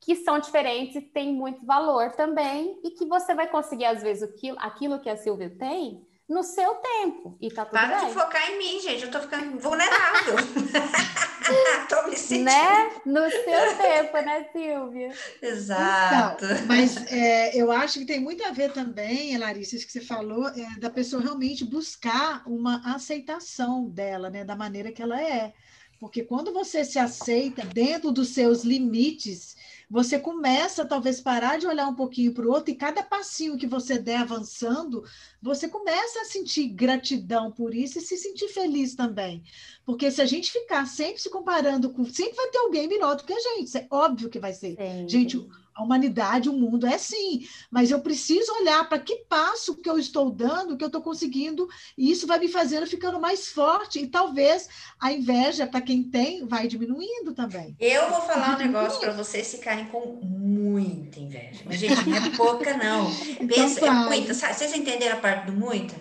que 0.00 0.16
são 0.16 0.38
diferentes 0.38 0.96
e 0.96 1.02
têm 1.02 1.34
muito 1.34 1.66
valor 1.66 2.12
também, 2.12 2.80
e 2.84 2.92
que 2.92 3.04
você 3.04 3.34
vai 3.34 3.48
conseguir, 3.48 3.84
às 3.84 4.02
vezes, 4.02 4.22
aquilo, 4.22 4.56
aquilo 4.60 5.00
que 5.00 5.10
a 5.10 5.16
Silvia 5.16 5.50
tem, 5.50 6.06
no 6.28 6.42
seu 6.42 6.74
tempo. 6.74 7.38
E 7.40 7.50
tá 7.50 7.64
tudo 7.64 7.72
Para 7.72 8.00
bem. 8.00 8.08
de 8.08 8.14
focar 8.14 8.50
em 8.50 8.58
mim, 8.58 8.80
gente. 8.80 9.04
Eu 9.04 9.10
tô 9.10 9.20
ficando 9.20 9.58
vulnerável. 9.58 10.36
tô 11.88 12.08
me 12.08 12.16
sentindo. 12.16 12.44
Né? 12.44 12.90
No 13.06 13.30
seu 13.30 13.76
tempo, 13.78 14.16
né, 14.18 14.46
Silvia? 14.52 15.12
Exato. 15.40 16.44
Então, 16.44 16.66
mas 16.66 16.96
é, 17.10 17.56
eu 17.56 17.72
acho 17.72 18.00
que 18.00 18.04
tem 18.04 18.20
muito 18.20 18.44
a 18.44 18.50
ver 18.50 18.72
também, 18.72 19.36
Larissa, 19.38 19.76
isso 19.76 19.86
que 19.86 19.92
você 19.92 20.02
falou, 20.02 20.48
é, 20.48 20.78
da 20.78 20.90
pessoa 20.90 21.22
realmente 21.22 21.64
buscar 21.64 22.42
uma 22.46 22.82
aceitação 22.94 23.88
dela, 23.88 24.28
né? 24.28 24.44
Da 24.44 24.54
maneira 24.54 24.92
que 24.92 25.00
ela 25.00 25.20
é. 25.20 25.54
Porque 25.98 26.22
quando 26.22 26.52
você 26.52 26.84
se 26.84 26.98
aceita 26.98 27.64
dentro 27.64 28.12
dos 28.12 28.28
seus 28.28 28.62
limites, 28.62 29.56
você 29.90 30.18
começa 30.18 30.84
talvez 30.84 31.20
parar 31.20 31.58
de 31.58 31.66
olhar 31.66 31.88
um 31.88 31.94
pouquinho 31.94 32.34
para 32.34 32.46
o 32.46 32.50
outro 32.50 32.70
e 32.70 32.76
cada 32.76 33.02
passinho 33.02 33.56
que 33.56 33.66
você 33.66 33.98
der 33.98 34.18
avançando, 34.18 35.02
você 35.40 35.68
começa 35.68 36.20
a 36.20 36.24
sentir 36.24 36.68
gratidão 36.68 37.50
por 37.50 37.74
isso 37.74 37.98
e 37.98 38.02
se 38.02 38.16
sentir 38.16 38.48
feliz 38.48 38.94
também. 38.94 39.42
Porque 39.86 40.10
se 40.10 40.20
a 40.20 40.26
gente 40.26 40.52
ficar 40.52 40.86
sempre 40.86 41.22
se 41.22 41.30
comparando 41.30 41.90
com, 41.90 42.04
sempre 42.04 42.36
vai 42.36 42.50
ter 42.50 42.58
alguém 42.58 42.86
melhor 42.86 43.16
do 43.16 43.24
que 43.24 43.32
a 43.32 43.40
gente, 43.40 43.76
é 43.76 43.86
óbvio 43.90 44.28
que 44.28 44.38
vai 44.38 44.52
ser. 44.52 44.76
Sim. 44.76 45.08
Gente, 45.08 45.48
a 45.78 45.82
humanidade, 45.84 46.48
o 46.48 46.52
mundo 46.52 46.88
é 46.88 46.96
assim, 46.96 47.46
mas 47.70 47.92
eu 47.92 48.00
preciso 48.00 48.52
olhar 48.54 48.88
para 48.88 48.98
que 48.98 49.14
passo 49.28 49.76
que 49.76 49.88
eu 49.88 49.96
estou 49.96 50.28
dando, 50.28 50.76
que 50.76 50.82
eu 50.82 50.88
estou 50.88 51.00
conseguindo, 51.00 51.68
e 51.96 52.10
isso 52.10 52.26
vai 52.26 52.40
me 52.40 52.48
fazendo 52.48 52.84
ficando 52.84 53.20
mais 53.20 53.46
forte, 53.46 54.00
e 54.00 54.08
talvez 54.08 54.68
a 54.98 55.12
inveja, 55.12 55.68
para 55.68 55.80
quem 55.80 56.02
tem, 56.02 56.44
vai 56.44 56.66
diminuindo 56.66 57.32
também. 57.32 57.76
Eu 57.78 58.10
vou 58.10 58.22
falar 58.22 58.56
um 58.56 58.58
negócio 58.58 58.98
para 58.98 59.12
vocês 59.12 59.52
ficarem 59.52 59.84
com 59.86 60.18
muita 60.20 61.20
inveja. 61.20 61.62
Mas, 61.64 61.78
gente, 61.78 62.08
não 62.08 62.16
é 62.16 62.30
pouca, 62.30 62.76
não. 62.76 63.06
Pensa, 63.46 63.80
então, 63.80 63.86
é 63.86 64.06
muita. 64.08 64.34
Vocês 64.34 64.74
entenderam 64.74 65.16
a 65.16 65.20
parte 65.20 65.46
do 65.46 65.52
muita? 65.52 65.94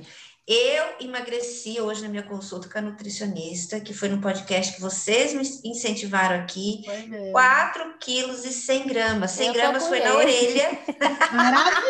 Eu 0.48 0.86
emagreci 1.02 1.82
hoje 1.82 2.02
na 2.02 2.08
minha 2.08 2.24
consulta 2.24 2.70
com 2.70 2.78
a 2.78 2.82
nutricionista, 2.82 3.82
que 3.82 3.94
foi 3.94 4.08
no 4.08 4.22
podcast 4.22 4.76
que 4.76 4.82
vocês 4.82 5.34
me 5.34 5.42
incentivaram 5.70 6.40
aqui, 6.40 6.86
4 7.34 7.98
quilos 8.00 8.46
e 8.46 8.54
100 8.54 8.88
gramas. 8.88 9.32
100 9.32 9.52
gramas 9.52 9.86
foi 9.86 10.00
na 10.00 10.16
orelha. 10.16 10.70
Maravilha! 11.36 11.84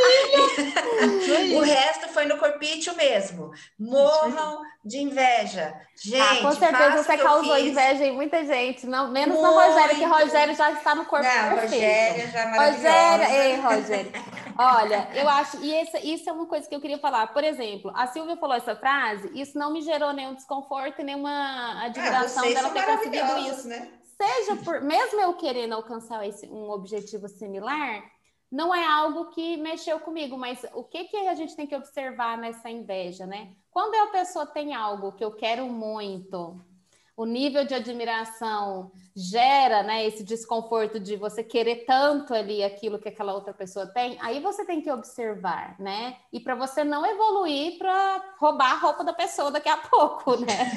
o 1.56 1.62
resto 1.62 2.08
foi 2.08 2.26
no 2.26 2.40
corpício 2.40 2.96
mesmo. 2.96 3.52
Morram 3.78 4.64
de 4.84 4.98
inveja. 4.98 5.76
Gente, 5.96 6.20
ah, 6.20 6.42
com 6.42 6.52
certeza 6.56 7.04
você 7.04 7.18
causou 7.18 7.60
inveja 7.60 8.06
em 8.06 8.16
muita 8.16 8.44
gente, 8.44 8.88
não, 8.88 9.12
menos 9.12 9.38
Muito. 9.38 9.52
no 9.52 9.60
Rogério, 9.60 9.96
que 9.96 10.06
Rogério 10.06 10.56
já 10.56 10.72
está 10.72 10.96
no 10.96 11.06
corpo 11.06 11.26
não, 11.26 11.58
perfeito. 11.58 11.74
Rogério 11.74 12.32
já 12.32 12.40
é 12.40 12.72
Rogério, 12.72 13.36
ei, 13.36 13.56
Rogério. 13.58 14.12
Olha, 14.58 15.10
eu 15.14 15.30
acho, 15.30 15.58
e 15.64 15.74
essa, 15.74 16.00
isso 16.00 16.30
é 16.30 16.34
uma 16.34 16.48
coisa 16.48 16.68
que 16.68 16.76
eu 16.76 16.82
queria 16.82 16.98
falar. 16.98 17.28
Por 17.28 17.44
exemplo, 17.44 17.92
a 17.96 18.08
Silvia 18.08 18.36
falou 18.38 18.56
essa 18.56 18.76
frase, 18.76 19.30
isso 19.40 19.58
não 19.58 19.72
me 19.72 19.82
gerou 19.82 20.14
nenhum 20.14 20.34
desconforto, 20.34 21.04
nenhuma 21.04 21.84
admiração 21.84 22.44
ah, 22.44 22.54
dela 22.54 22.70
ter 22.72 22.86
conseguido 22.86 23.38
isso. 23.38 23.68
Né? 23.68 23.92
Seja 24.20 24.56
por, 24.64 24.82
mesmo 24.82 25.22
eu 25.22 25.34
querendo 25.36 25.74
alcançar 25.74 26.28
esse, 26.28 26.48
um 26.48 26.72
objetivo 26.72 27.28
similar, 27.28 28.04
não 28.52 28.74
é 28.74 28.84
algo 28.86 29.30
que 29.30 29.58
mexeu 29.58 30.00
comigo, 30.00 30.38
mas 30.38 30.66
o 30.74 30.84
que, 30.84 31.04
que 31.06 31.18
a 31.28 31.36
gente 31.36 31.56
tem 31.56 31.68
que 31.68 31.76
observar 31.76 32.38
nessa 32.38 32.70
inveja, 32.70 33.26
né? 33.26 33.52
Quando 33.70 33.94
a 33.96 34.08
pessoa 34.08 34.46
tem 34.46 34.74
algo 34.74 35.12
que 35.12 35.24
eu 35.24 35.32
quero 35.32 35.68
muito, 35.68 36.60
o 37.18 37.26
nível 37.26 37.66
de 37.66 37.74
admiração 37.74 38.92
gera 39.16 39.82
né, 39.82 40.06
esse 40.06 40.24
desconforto 40.24 41.00
de 41.00 41.16
você 41.16 41.44
querer 41.44 41.78
tanto 41.78 42.32
ali 42.32 42.64
aquilo 42.64 43.00
que 43.00 43.10
aquela 43.10 43.34
outra 43.34 43.52
pessoa 43.52 43.88
tem, 43.88 44.16
aí 44.22 44.40
você 44.40 44.64
tem 44.64 44.80
que 44.80 44.92
observar, 44.92 45.76
né? 45.80 46.18
E 46.32 46.40
para 46.40 46.54
você 46.54 46.84
não 46.84 47.04
evoluir 47.04 47.80
para 47.80 48.36
roubar 48.40 48.74
a 48.74 48.78
roupa 48.78 49.04
da 49.04 49.14
pessoa 49.14 49.50
daqui 49.50 49.68
a 49.68 49.78
pouco, 49.78 50.38
né? 50.40 50.72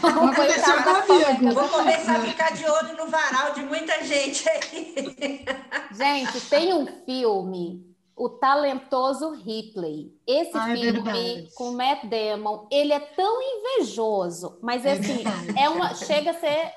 Como 0.00 0.32
foi 0.32 0.50
o 0.50 0.54
caso 0.54 0.84
da 0.84 1.52
Vou 1.52 1.68
começar 1.68 2.16
a 2.16 2.20
ficar 2.22 2.52
de 2.52 2.68
olho 2.68 2.96
no 2.96 3.06
varal 3.06 3.52
de 3.52 3.62
muita 3.62 4.02
gente 4.02 4.48
aí. 4.48 5.44
Gente, 5.92 6.40
tem 6.50 6.74
um 6.74 6.86
filme 7.04 7.93
o 8.16 8.28
talentoso 8.28 9.30
Ripley. 9.30 10.12
Esse 10.26 10.56
ah, 10.56 10.70
é 10.70 10.76
filme 10.76 11.10
é 11.10 11.46
com 11.54 11.72
Matt 11.72 12.04
Damon, 12.06 12.66
ele 12.70 12.92
é 12.92 13.00
tão 13.00 13.40
invejoso, 13.42 14.58
mas 14.62 14.84
é 14.84 14.92
assim, 14.92 15.24
é 15.58 15.68
uma 15.68 15.94
chega 15.94 16.30
a 16.30 16.34
ser 16.34 16.72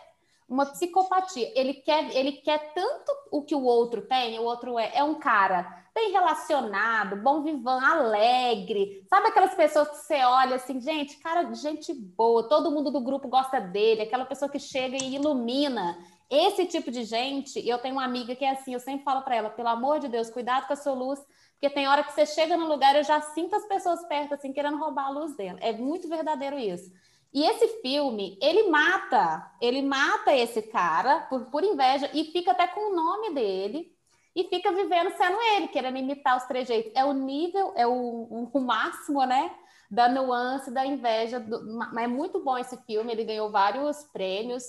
uma 0.50 0.66
psicopatia. 0.66 1.52
Ele 1.56 1.74
quer, 1.74 2.16
ele 2.16 2.34
quer 2.34 2.74
tanto 2.74 3.12
o 3.32 3.44
que 3.44 3.54
o 3.54 3.64
outro 3.64 4.02
tem, 4.04 4.40
o 4.40 4.44
outro 4.44 4.80
é, 4.80 4.92
é 4.96 5.04
um 5.04 5.16
cara 5.16 5.86
bem 5.94 6.12
relacionado, 6.12 7.16
bom 7.18 7.42
vivão, 7.42 7.84
alegre. 7.84 9.04
Sabe 9.10 9.28
aquelas 9.28 9.56
pessoas 9.56 9.90
que 9.90 9.98
você 9.98 10.24
olha 10.24 10.56
assim, 10.56 10.80
gente, 10.80 11.18
cara, 11.18 11.52
gente 11.54 11.92
boa, 11.94 12.48
todo 12.48 12.72
mundo 12.72 12.92
do 12.92 13.02
grupo 13.02 13.28
gosta 13.28 13.60
dele, 13.60 14.04
aquela 14.04 14.26
pessoa 14.26 14.50
que 14.50 14.60
chega 14.60 14.96
e 14.96 15.16
ilumina. 15.16 15.98
Esse 16.30 16.66
tipo 16.66 16.92
de 16.92 17.04
gente, 17.04 17.66
eu 17.68 17.78
tenho 17.78 17.96
uma 17.96 18.04
amiga 18.04 18.36
que 18.36 18.44
é 18.44 18.52
assim, 18.52 18.74
eu 18.74 18.80
sempre 18.80 19.06
falo 19.06 19.22
para 19.22 19.36
ela, 19.36 19.50
pelo 19.50 19.70
amor 19.70 20.00
de 20.00 20.08
Deus, 20.10 20.30
cuidado 20.30 20.68
com 20.68 20.74
a 20.74 20.76
sua 20.76 20.94
luz, 20.94 21.20
porque 21.54 21.74
tem 21.74 21.88
hora 21.88 22.04
que 22.04 22.12
você 22.12 22.26
chega 22.26 22.58
no 22.58 22.68
lugar, 22.68 22.96
eu 22.96 23.04
já 23.04 23.22
sinto 23.22 23.56
as 23.56 23.66
pessoas 23.68 24.06
perto, 24.08 24.34
assim, 24.34 24.52
querendo 24.52 24.78
roubar 24.78 25.06
a 25.06 25.10
luz 25.10 25.36
dela. 25.36 25.58
É 25.62 25.72
muito 25.72 26.08
verdadeiro 26.08 26.60
isso. 26.60 26.92
E 27.34 27.44
esse 27.44 27.82
filme, 27.82 28.38
ele 28.42 28.70
mata, 28.70 29.52
ele 29.62 29.82
mata 29.82 30.36
esse 30.36 30.62
cara 30.62 31.22
por, 31.30 31.46
por 31.46 31.64
inveja 31.64 32.10
e 32.14 32.26
fica 32.26 32.52
até 32.52 32.68
com 32.68 32.92
o 32.92 32.96
nome 32.96 33.34
dele 33.34 33.92
e 34.36 34.44
fica 34.46 34.72
vivendo 34.72 35.12
sendo 35.18 35.38
ele, 35.56 35.68
querendo 35.68 35.98
imitar 35.98 36.38
os 36.38 36.44
trejeitos. 36.44 36.92
É 36.96 37.04
o 37.04 37.14
nível, 37.14 37.74
é 37.76 37.88
o, 37.88 38.50
o 38.54 38.60
máximo, 38.60 39.26
né? 39.26 39.52
Da 39.90 40.08
nuance, 40.08 40.72
da 40.72 40.86
inveja. 40.86 41.40
Do, 41.40 41.66
mas 41.92 42.04
é 42.04 42.08
muito 42.08 42.44
bom 42.44 42.58
esse 42.58 42.78
filme, 42.86 43.12
ele 43.12 43.24
ganhou 43.24 43.50
vários 43.50 44.04
prêmios. 44.14 44.64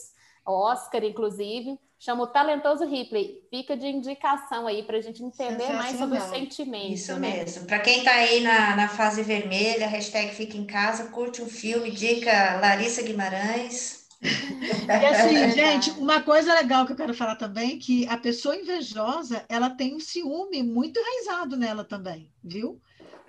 Oscar, 0.49 1.05
inclusive, 1.05 1.79
chama 1.99 2.25
o 2.25 2.27
Talentoso 2.27 2.87
Ripley. 2.87 3.43
Fica 3.51 3.77
de 3.77 3.87
indicação 3.87 4.67
aí 4.67 4.83
para 4.83 4.99
a 4.99 5.01
gente 5.01 5.23
entender 5.23 5.73
mais 5.73 5.99
sobre 5.99 6.19
o 6.19 6.23
sentimento. 6.23 6.93
Isso 6.93 7.13
né? 7.15 7.37
mesmo. 7.43 7.67
Para 7.67 7.81
quem 7.81 7.99
está 7.99 8.13
aí 8.13 8.41
na, 8.41 8.77
na 8.77 8.89
fase 8.89 9.23
vermelha, 9.23 9.87
hashtag 9.87 10.35
fica 10.35 10.57
em 10.57 10.65
casa, 10.65 11.11
curte 11.11 11.43
um 11.43 11.49
filme, 11.49 11.91
dica 11.91 12.59
Larissa 12.61 13.03
Guimarães. 13.03 14.07
E 14.23 15.07
assim, 15.07 15.51
gente, 15.55 15.91
uma 15.93 16.23
coisa 16.23 16.55
legal 16.55 16.87
que 16.87 16.93
eu 16.93 16.97
quero 16.97 17.15
falar 17.15 17.37
também, 17.37 17.79
que 17.79 18.07
a 18.09 18.17
pessoa 18.17 18.57
invejosa, 18.57 19.45
ela 19.49 19.71
tem 19.71 19.95
um 19.95 20.01
ciúme 20.01 20.63
muito 20.63 20.99
enraizado 20.99 21.57
nela 21.57 21.85
também, 21.85 22.31
viu? 22.43 22.81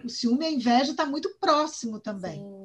O 0.04 0.10
ciúme 0.10 0.46
e 0.46 0.48
a 0.48 0.52
inveja 0.52 0.92
está 0.92 1.06
muito 1.06 1.30
próximo 1.40 2.00
também. 2.00 2.40
Sim. 2.40 2.59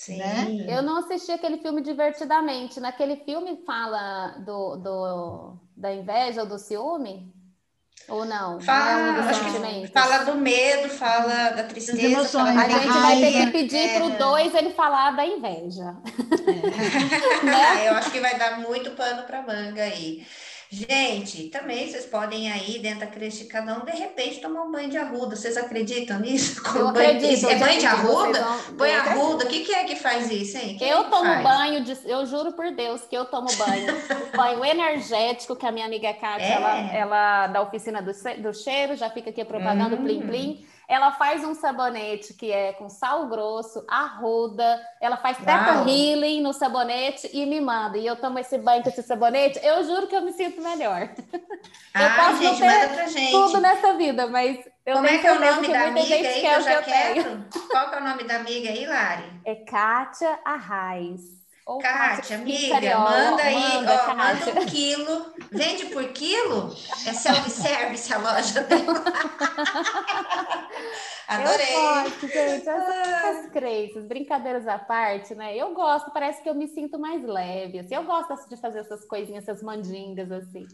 Sim. 0.00 0.16
Né? 0.16 0.64
Eu 0.66 0.82
não 0.82 0.96
assisti 0.96 1.30
aquele 1.30 1.58
filme 1.58 1.82
divertidamente. 1.82 2.80
Naquele 2.80 3.16
filme 3.16 3.62
fala 3.66 4.28
do, 4.46 4.76
do 4.76 5.58
da 5.76 5.92
inveja 5.92 6.40
ou 6.40 6.48
do 6.48 6.58
ciúme? 6.58 7.30
Ou 8.08 8.24
não? 8.24 8.58
Fala, 8.62 9.12
não 9.12 9.28
é 9.28 9.86
fala 9.88 10.24
do 10.24 10.36
medo, 10.36 10.88
fala 10.88 11.50
da 11.50 11.64
tristeza. 11.64 12.00
Emoções, 12.00 12.56
a 12.56 12.66
gente 12.66 12.88
vai 12.88 13.20
ter 13.20 13.32
que 13.32 13.50
pedir 13.50 13.76
é. 13.76 13.98
para 13.98 14.06
o 14.06 14.16
dois 14.16 14.54
ele 14.54 14.70
falar 14.70 15.10
da 15.10 15.26
inveja. 15.26 15.94
É. 16.46 17.44
né? 17.44 17.88
Eu 17.88 17.94
acho 17.96 18.10
que 18.10 18.20
vai 18.20 18.38
dar 18.38 18.58
muito 18.58 18.92
pano 18.92 19.24
para 19.24 19.42
manga 19.42 19.82
aí. 19.82 20.26
Gente, 20.72 21.48
também 21.48 21.90
vocês 21.90 22.06
podem 22.06 22.50
aí, 22.50 22.78
dentro 22.78 23.00
da 23.00 23.06
creche 23.08 23.38
de 23.38 23.44
cada 23.46 23.76
um, 23.76 23.84
de 23.84 23.90
repente 23.90 24.40
tomar 24.40 24.62
um 24.62 24.70
banho 24.70 24.88
de 24.88 24.96
arruda. 24.96 25.34
Vocês 25.34 25.56
acreditam 25.56 26.20
nisso? 26.20 26.62
Eu 26.78 26.92
banho, 26.92 27.10
acredito. 27.10 27.48
É 27.48 27.56
banho 27.56 27.80
de 27.80 27.86
arruda? 27.86 28.40
Vão... 28.40 28.76
Banho 28.76 29.00
arruda, 29.00 29.46
o 29.46 29.48
que, 29.48 29.64
que, 29.64 29.74
é 29.74 29.82
que 29.82 29.96
faz 29.96 30.30
isso, 30.30 30.56
hein? 30.56 30.76
Quem 30.78 30.88
eu 30.88 31.00
é 31.00 31.04
tomo 31.04 31.24
faz? 31.24 31.42
banho, 31.42 31.82
de... 31.82 31.98
eu 32.04 32.24
juro 32.24 32.52
por 32.52 32.70
Deus 32.70 33.02
que 33.02 33.16
eu 33.16 33.24
tomo 33.24 33.48
banho. 33.56 33.86
banho 34.36 34.64
energético, 34.64 35.56
que 35.56 35.66
a 35.66 35.72
minha 35.72 35.86
amiga 35.86 36.14
Kátia, 36.14 36.44
é. 36.44 36.52
ela, 36.52 36.78
ela 36.92 37.46
da 37.48 37.62
oficina 37.62 38.00
do, 38.00 38.12
do 38.38 38.54
cheiro, 38.54 38.94
já 38.94 39.10
fica 39.10 39.30
aqui 39.30 39.44
propagando 39.44 39.96
hum. 39.96 40.04
plim 40.04 40.20
plim. 40.20 40.66
Ela 40.90 41.12
faz 41.12 41.44
um 41.44 41.54
sabonete 41.54 42.34
que 42.34 42.50
é 42.50 42.72
com 42.72 42.88
sal 42.88 43.28
grosso, 43.28 43.84
arruda, 43.86 44.84
ela 45.00 45.16
faz 45.16 45.38
teta 45.38 45.88
healing 45.88 46.40
no 46.40 46.52
sabonete 46.52 47.30
e 47.32 47.46
me 47.46 47.60
manda. 47.60 47.96
E 47.96 48.04
eu 48.04 48.16
tomo 48.16 48.40
esse 48.40 48.58
banho 48.58 48.82
com 48.82 48.88
esse 48.88 49.04
sabonete, 49.04 49.60
eu 49.62 49.84
juro 49.84 50.08
que 50.08 50.16
eu 50.16 50.22
me 50.22 50.32
sinto 50.32 50.60
melhor. 50.60 51.08
Ah, 51.94 52.02
eu 52.02 52.16
posso 52.16 52.42
gente, 52.42 52.60
não 52.60 53.06
ter 53.06 53.30
tudo 53.30 53.60
nessa 53.60 53.92
vida, 53.92 54.26
mas 54.26 54.58
eu 54.84 54.96
Como 54.96 55.06
é 55.06 55.18
que 55.18 55.26
é 55.28 55.32
o 55.32 55.40
nome 55.40 55.68
da 55.68 55.86
amiga 55.86 56.14
aí 56.16 56.40
que 56.40 56.46
eu 56.46 56.60
já 56.60 56.82
quero? 56.82 57.44
Qual 57.70 57.88
que 57.88 57.94
é 57.94 57.98
o 58.00 58.04
nome 58.04 58.24
da 58.24 58.36
amiga 58.36 58.70
aí, 58.70 58.84
Lari? 58.84 59.40
É 59.44 59.54
Kátia 59.54 60.40
Arraes. 60.44 61.39
Kátia, 61.78 62.36
amiga, 62.36 62.98
manda 62.98 63.42
aí, 63.42 63.54
manda, 63.54 64.04
ó, 64.08 64.14
manda 64.14 64.60
um 64.60 64.66
quilo. 64.66 65.32
Vende 65.50 65.86
por 65.86 66.04
quilo? 66.08 66.74
É 67.06 67.12
self-service 67.12 68.12
a 68.12 68.18
loja 68.18 68.60
dela. 68.62 69.04
Adorei. 71.30 71.76
Eu 71.76 71.80
gosto, 71.80 72.26
gente. 72.26 72.68
As, 72.68 73.24
as 73.24 73.46
crenças, 73.52 74.04
brincadeiras 74.04 74.66
à 74.66 74.78
parte, 74.78 75.32
né? 75.32 75.56
Eu 75.56 75.72
gosto, 75.72 76.10
parece 76.10 76.42
que 76.42 76.48
eu 76.48 76.54
me 76.56 76.66
sinto 76.66 76.98
mais 76.98 77.22
leve. 77.22 77.78
Assim. 77.78 77.94
Eu 77.94 78.02
gosto 78.02 78.34
de 78.48 78.56
fazer 78.56 78.80
essas 78.80 79.04
coisinhas, 79.04 79.46
essas 79.46 79.62
mandingas, 79.62 80.30
assim. 80.32 80.66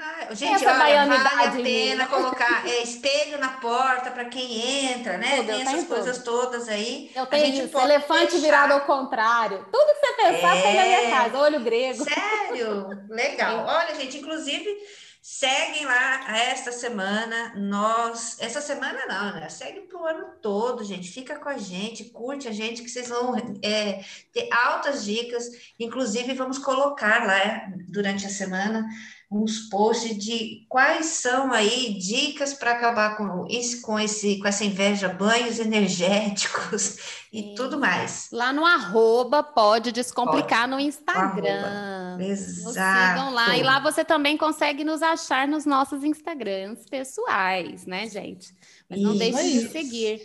Ah, 0.00 0.34
gente, 0.34 0.54
Essa 0.54 0.72
olha, 0.72 1.06
vale 1.06 1.46
a 1.46 1.62
pena 1.62 2.06
colocar 2.06 2.66
é, 2.66 2.82
espelho 2.82 3.38
na 3.38 3.50
porta 3.50 4.10
para 4.10 4.24
quem 4.24 4.92
entra, 4.92 5.18
né? 5.18 5.36
Tudo, 5.36 5.46
Tem 5.46 5.60
essas 5.60 5.84
coisas 5.84 6.18
tudo. 6.18 6.40
todas 6.42 6.68
aí. 6.70 7.10
Eu 7.14 7.26
tenho 7.26 7.66
isso, 7.66 7.78
elefante 7.78 8.32
deixar... 8.32 8.38
virado 8.38 8.72
ao 8.72 8.80
contrário. 8.82 9.66
Tudo 9.70 9.92
que 9.92 10.06
você 10.06 10.21
pensar 10.22 10.56
é... 10.56 10.62
tem 10.62 10.76
na 10.76 10.82
minha 10.82 11.02
é. 11.02 11.10
casa, 11.10 11.38
olho 11.38 11.60
grego. 11.60 12.04
Sério? 12.04 12.88
Legal. 13.08 13.64
Olha, 13.68 13.94
gente, 13.94 14.18
inclusive 14.18 14.76
Seguem 15.24 15.86
lá 15.86 16.36
esta 16.36 16.72
semana. 16.72 17.54
Nós, 17.54 18.36
essa 18.40 18.60
semana 18.60 19.06
não, 19.06 19.34
né? 19.34 19.48
Segue 19.48 19.82
para 19.82 19.96
o 19.96 20.04
ano 20.04 20.32
todo, 20.42 20.82
gente. 20.82 21.12
Fica 21.12 21.38
com 21.38 21.48
a 21.48 21.56
gente, 21.56 22.06
curte 22.06 22.48
a 22.48 22.52
gente, 22.52 22.82
que 22.82 22.88
vocês 22.88 23.08
vão 23.08 23.36
é, 23.62 24.02
ter 24.32 24.48
altas 24.52 25.04
dicas. 25.04 25.48
Inclusive, 25.78 26.34
vamos 26.34 26.58
colocar 26.58 27.24
lá 27.24 27.68
durante 27.88 28.26
a 28.26 28.30
semana 28.30 28.84
uns 29.32 29.68
posts 29.70 30.16
de 30.18 30.66
quais 30.68 31.06
são 31.06 31.52
aí 31.52 31.94
dicas 31.94 32.52
para 32.52 32.72
acabar 32.72 33.16
com, 33.16 33.46
esse, 33.48 33.80
com, 33.80 33.98
esse, 33.98 34.38
com 34.38 34.46
essa 34.46 34.64
inveja, 34.64 35.08
banhos 35.08 35.58
energéticos 35.58 36.98
e 37.32 37.54
tudo 37.54 37.80
mais. 37.80 38.28
Lá 38.30 38.52
no 38.52 38.64
arroba 38.64 39.42
pode 39.42 39.90
descomplicar 39.90 40.68
pode. 40.68 40.72
no 40.72 40.80
Instagram. 40.80 42.18
Exato. 42.20 42.64
Nos 42.64 42.74
sigam 42.74 43.32
lá. 43.32 43.56
E 43.56 43.62
lá 43.62 43.80
você 43.80 44.04
também 44.04 44.36
consegue 44.36 44.84
nos 44.84 45.02
achar 45.02 45.48
nos 45.48 45.64
nossos 45.64 46.04
Instagrams 46.04 46.84
pessoais, 46.90 47.86
né, 47.86 48.06
gente? 48.06 48.54
Mas 48.88 49.00
não 49.00 49.16
deixe 49.16 49.50
de 49.50 49.68
seguir. 49.70 50.20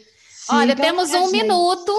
Olha, 0.49 0.75
temos 0.75 1.09
um 1.13 1.29
gente. 1.29 1.31
minuto. 1.31 1.93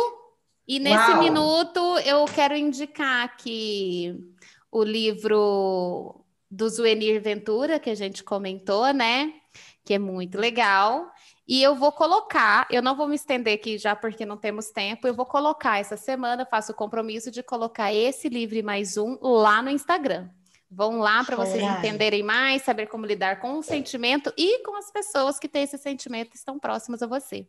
E 0.66 0.78
nesse 0.78 1.10
Uau. 1.12 1.22
minuto 1.22 1.80
eu 2.04 2.26
quero 2.26 2.54
indicar 2.54 3.24
aqui 3.24 4.14
o 4.70 4.84
livro 4.84 6.22
do 6.50 6.68
Zuenir 6.68 7.20
Ventura, 7.20 7.78
que 7.78 7.90
a 7.90 7.94
gente 7.94 8.24
comentou, 8.24 8.92
né? 8.92 9.32
Que 9.84 9.94
é 9.94 9.98
muito 9.98 10.38
legal. 10.38 11.10
E 11.46 11.62
eu 11.62 11.74
vou 11.74 11.92
colocar, 11.92 12.66
eu 12.70 12.82
não 12.82 12.94
vou 12.94 13.08
me 13.08 13.14
estender 13.14 13.54
aqui 13.54 13.78
já 13.78 13.96
porque 13.96 14.26
não 14.26 14.36
temos 14.36 14.70
tempo, 14.70 15.06
eu 15.06 15.14
vou 15.14 15.24
colocar 15.24 15.78
essa 15.78 15.96
semana, 15.96 16.44
faço 16.44 16.72
o 16.72 16.74
compromisso 16.74 17.30
de 17.30 17.42
colocar 17.42 17.92
esse 17.92 18.28
livro 18.28 18.62
mais 18.62 18.96
um 18.96 19.18
lá 19.20 19.62
no 19.62 19.70
Instagram. 19.70 20.28
Vão 20.70 20.98
lá 20.98 21.24
para 21.24 21.36
vocês 21.36 21.62
entenderem 21.62 22.22
mais, 22.22 22.62
saber 22.62 22.86
como 22.88 23.06
lidar 23.06 23.40
com 23.40 23.58
o 23.58 23.62
sentimento 23.62 24.30
e 24.36 24.62
com 24.62 24.76
as 24.76 24.90
pessoas 24.90 25.38
que 25.38 25.48
têm 25.48 25.62
esse 25.62 25.78
sentimento 25.78 26.34
estão 26.34 26.58
próximas 26.58 27.02
a 27.02 27.06
você 27.06 27.48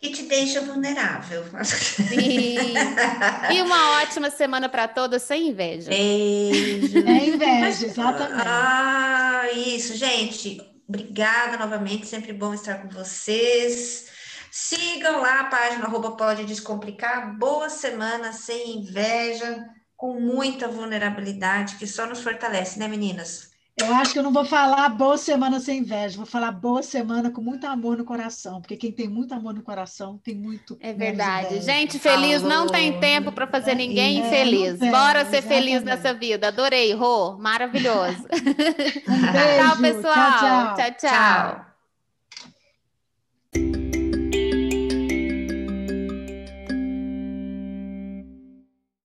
que 0.00 0.10
te 0.10 0.22
deixa 0.22 0.62
vulnerável. 0.62 1.44
Sim. 1.62 2.56
E 3.52 3.62
uma 3.62 4.00
ótima 4.00 4.30
semana 4.30 4.66
para 4.68 4.88
todos, 4.88 5.22
sem 5.22 5.48
inveja. 5.48 5.90
Beijo. 5.90 7.06
É 7.06 7.26
inveja, 7.26 7.86
exatamente. 7.86 8.48
Ah, 8.48 9.42
isso, 9.54 9.94
gente. 9.94 10.58
Obrigada 10.88 11.58
novamente, 11.58 12.06
sempre 12.06 12.32
bom 12.32 12.54
estar 12.54 12.82
com 12.82 12.88
vocês. 12.88 14.06
Sigam 14.50 15.20
lá 15.20 15.40
a 15.40 15.44
página 15.44 15.84
arroba 15.84 16.16
Pode 16.16 16.44
Descomplicar. 16.44 17.36
Boa 17.38 17.68
semana, 17.68 18.32
sem 18.32 18.78
inveja, 18.78 19.66
com 19.96 20.18
muita 20.18 20.66
vulnerabilidade, 20.66 21.76
que 21.76 21.86
só 21.86 22.06
nos 22.06 22.22
fortalece, 22.22 22.78
né, 22.78 22.88
meninas? 22.88 23.49
Eu 23.80 23.94
acho 23.94 24.12
que 24.12 24.18
eu 24.18 24.22
não 24.22 24.32
vou 24.32 24.44
falar 24.44 24.88
boa 24.90 25.16
semana 25.16 25.58
sem 25.58 25.78
inveja, 25.78 26.16
vou 26.16 26.26
falar 26.26 26.52
boa 26.52 26.82
semana 26.82 27.30
com 27.30 27.40
muito 27.40 27.66
amor 27.66 27.96
no 27.96 28.04
coração, 28.04 28.60
porque 28.60 28.76
quem 28.76 28.92
tem 28.92 29.08
muito 29.08 29.32
amor 29.34 29.54
no 29.54 29.62
coração 29.62 30.18
tem 30.22 30.34
muito. 30.34 30.76
É 30.80 30.92
verdade. 30.92 31.60
Gente 31.62 31.98
feliz 31.98 32.42
não 32.42 32.66
tem 32.66 32.98
tempo 33.00 33.32
para 33.32 33.46
fazer 33.46 33.74
ninguém 33.74 34.22
é, 34.22 34.26
infeliz. 34.26 34.78
Bora 34.78 35.24
ser 35.24 35.38
exatamente. 35.38 35.48
feliz 35.48 35.82
nessa 35.82 36.12
vida. 36.12 36.48
Adorei, 36.48 36.92
Rô, 36.92 37.36
maravilhoso. 37.38 38.26
Um 39.08 39.32
beijo. 39.32 39.58
tchau, 39.58 39.76
pessoal. 39.78 40.14
tchau. 40.14 40.74
tchau. 40.74 40.76
tchau. 40.76 41.10
tchau. 41.10 41.69